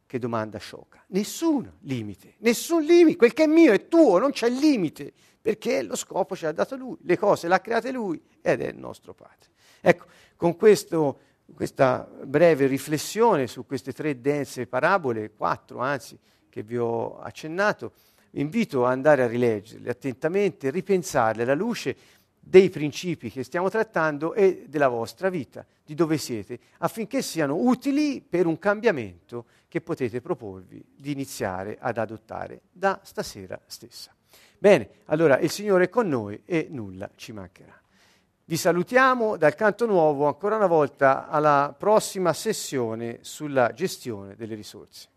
[0.07, 1.03] Che domanda sciocca.
[1.09, 3.17] Nessun limite, nessun limite.
[3.17, 6.77] Quel che è mio è tuo, non c'è limite, perché lo scopo ce l'ha dato
[6.77, 9.51] Lui, le cose le ha create Lui ed è il nostro Padre.
[9.81, 10.05] Ecco,
[10.37, 11.19] con questo
[11.55, 17.93] questa breve riflessione su queste tre dense parabole, quattro anzi, che vi ho accennato,
[18.31, 21.97] vi invito ad andare a rileggerle attentamente, ripensarle alla luce
[22.39, 28.21] dei principi che stiamo trattando e della vostra vita, di dove siete, affinché siano utili
[28.21, 34.15] per un cambiamento che potete proporvi di iniziare ad adottare da stasera stessa.
[34.59, 37.82] Bene, allora il Signore è con noi e nulla ci mancherà.
[38.53, 45.09] Vi salutiamo dal canto nuovo ancora una volta alla prossima sessione sulla gestione delle risorse.